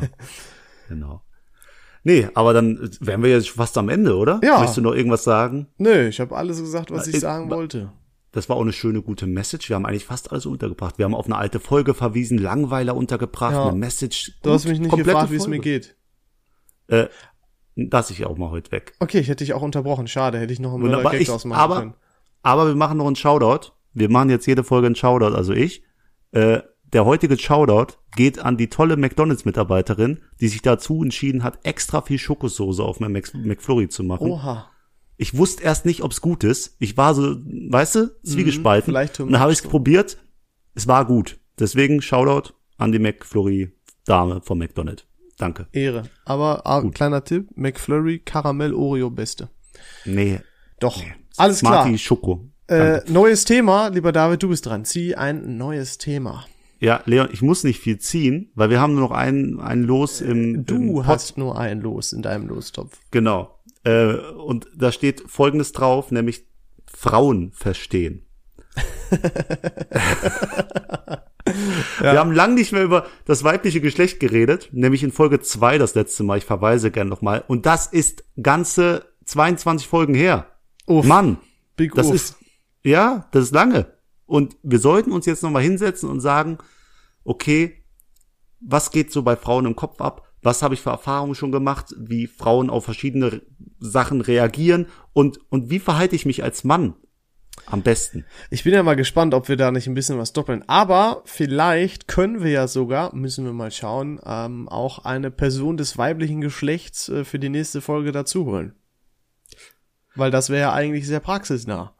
[0.88, 1.22] genau.
[2.02, 4.40] Nee, aber dann wären wir jetzt fast am Ende, oder?
[4.42, 4.58] Ja.
[4.58, 5.68] Möchtest du noch irgendwas sagen?
[5.78, 7.92] Nö, ich habe alles gesagt, was ich Äh, sagen wollte.
[8.32, 9.68] Das war auch eine schöne, gute Message.
[9.68, 10.98] Wir haben eigentlich fast alles untergebracht.
[10.98, 13.68] Wir haben auf eine alte Folge verwiesen, Langweiler untergebracht, Ja.
[13.68, 14.32] eine Message.
[14.42, 15.96] Du hast mich nicht gefragt, wie es mir geht.
[16.88, 17.06] Äh,
[17.76, 18.94] lass ich auch mal heute weg.
[18.98, 20.08] Okay, ich hätte dich auch unterbrochen.
[20.08, 21.14] Schade, hätte ich noch einen Wunderbar.
[21.14, 21.94] Ich, draus machen aber, können.
[22.42, 23.70] aber wir machen noch einen Shoutout.
[23.94, 25.82] Wir machen jetzt jede Folge einen Shoutout, also ich.
[26.32, 32.00] Äh, der heutige Shoutout geht an die tolle McDonalds-Mitarbeiterin, die sich dazu entschieden hat, extra
[32.02, 34.30] viel Schokosoße auf mein Mac McFlurry zu machen.
[34.30, 34.70] Oha.
[35.16, 36.76] Ich wusste erst nicht, ob's gut ist.
[36.80, 38.92] Ich war so, weißt du, zwiegespalten.
[38.92, 40.18] Mhm, vielleicht Und dann habe much ich's probiert.
[40.74, 41.38] Es war gut.
[41.58, 45.04] Deswegen Shoutout an die McFlurry-Dame vom McDonald's.
[45.38, 45.66] Danke.
[45.72, 46.04] Ehre.
[46.24, 49.48] Aber ah, kleiner Tipp, McFlurry Karamell Oreo beste.
[50.04, 50.40] Nee.
[50.80, 51.00] Doch.
[51.36, 51.98] Alles Smarty klar.
[51.98, 52.48] Schoko.
[52.68, 54.84] Äh, neues Thema, lieber David, du bist dran.
[54.84, 56.46] Zieh ein neues Thema.
[56.80, 60.20] Ja, Leon, ich muss nicht viel ziehen, weil wir haben nur noch ein, ein Los
[60.20, 62.98] im, im Du Pod- hast nur ein Los in deinem Lostopf.
[63.10, 63.58] Genau.
[63.84, 66.46] Äh, und da steht Folgendes drauf, nämlich
[66.86, 68.26] Frauen verstehen.
[72.00, 75.94] Wir haben lang nicht mehr über das weibliche Geschlecht geredet, nämlich in Folge 2 das
[75.94, 76.38] letzte Mal.
[76.38, 77.44] Ich verweise gern nochmal.
[77.46, 80.46] Und das ist ganze 22 Folgen her.
[80.86, 81.04] Uff.
[81.06, 81.38] Mann,
[81.76, 82.14] Big das Uff.
[82.14, 82.36] ist,
[82.84, 83.86] ja, das ist lange.
[84.26, 86.58] Und wir sollten uns jetzt nochmal hinsetzen und sagen,
[87.24, 87.84] okay,
[88.60, 90.28] was geht so bei Frauen im Kopf ab?
[90.42, 93.42] Was habe ich für Erfahrungen schon gemacht, wie Frauen auf verschiedene
[93.78, 96.94] Sachen reagieren und, und wie verhalte ich mich als Mann
[97.66, 98.26] am besten?
[98.50, 100.62] Ich bin ja mal gespannt, ob wir da nicht ein bisschen was doppeln.
[100.66, 105.96] Aber vielleicht können wir ja sogar, müssen wir mal schauen, ähm, auch eine Person des
[105.96, 108.74] weiblichen Geschlechts äh, für die nächste Folge dazu holen.
[110.14, 111.93] Weil das wäre ja eigentlich sehr praxisnah.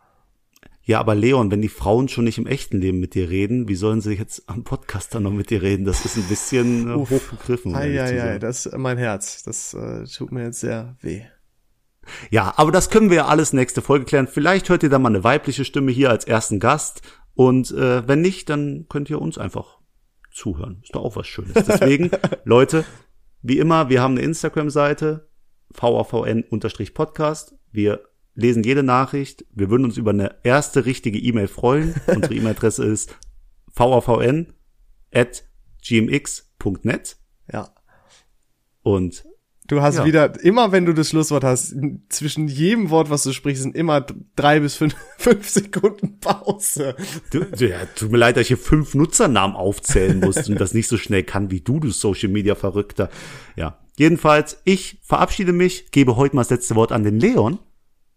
[0.87, 3.75] Ja, aber Leon, wenn die Frauen schon nicht im echten Leben mit dir reden, wie
[3.75, 5.87] sollen sie jetzt am Podcast dann noch mit dir reden?
[5.87, 7.73] Das ist ein bisschen äh, hochgegriffen.
[7.73, 8.41] zu Eieiei, sein.
[8.41, 9.43] das ist mein Herz.
[9.45, 11.23] Das äh, tut mir jetzt sehr weh.
[12.31, 14.27] Ja, aber das können wir ja alles nächste Folge klären.
[14.27, 17.01] Vielleicht hört ihr dann mal eine weibliche Stimme hier als ersten Gast.
[17.35, 19.79] Und äh, wenn nicht, dann könnt ihr uns einfach
[20.31, 20.81] zuhören.
[20.83, 21.55] Ist doch auch was Schönes.
[21.67, 22.11] Deswegen,
[22.45, 22.85] Leute,
[23.41, 25.29] wie immer, wir haben eine Instagram-Seite,
[25.71, 27.55] VAVN-Podcast.
[27.73, 28.03] Wir
[28.35, 29.45] lesen jede Nachricht.
[29.53, 31.95] Wir würden uns über eine erste richtige E-Mail freuen.
[32.07, 33.15] Unsere E-Mail-Adresse ist
[33.73, 34.53] vavn
[35.13, 35.45] at
[35.87, 37.17] gmx.net.
[37.53, 37.71] Ja.
[38.83, 39.25] Und
[39.67, 40.05] Du hast Ja.
[40.05, 41.75] wieder, immer wenn du das Schlusswort hast,
[42.11, 44.05] zwischen jedem Wort, was du sprichst, sind immer
[44.37, 46.95] drei bis fünf, fünf Sekunden Pause.
[47.31, 50.87] Du, ja, tut mir leid, dass ich hier fünf Nutzernamen aufzählen muss und das nicht
[50.89, 53.09] so schnell kann wie du, du Social Media Verrückter.
[53.57, 53.79] Ja.
[53.97, 57.59] Jedenfalls, ich verabschiede mich, gebe heute mal das letzte Wort an den Leon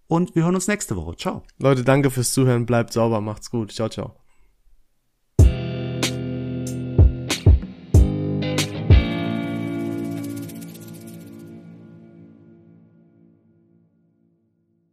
[0.07, 1.15] und wir hören uns nächste Woche.
[1.15, 1.43] Ciao.
[1.59, 3.71] Leute, danke fürs Zuhören, bleibt sauber, macht's gut.
[3.71, 4.15] Ciao, ciao.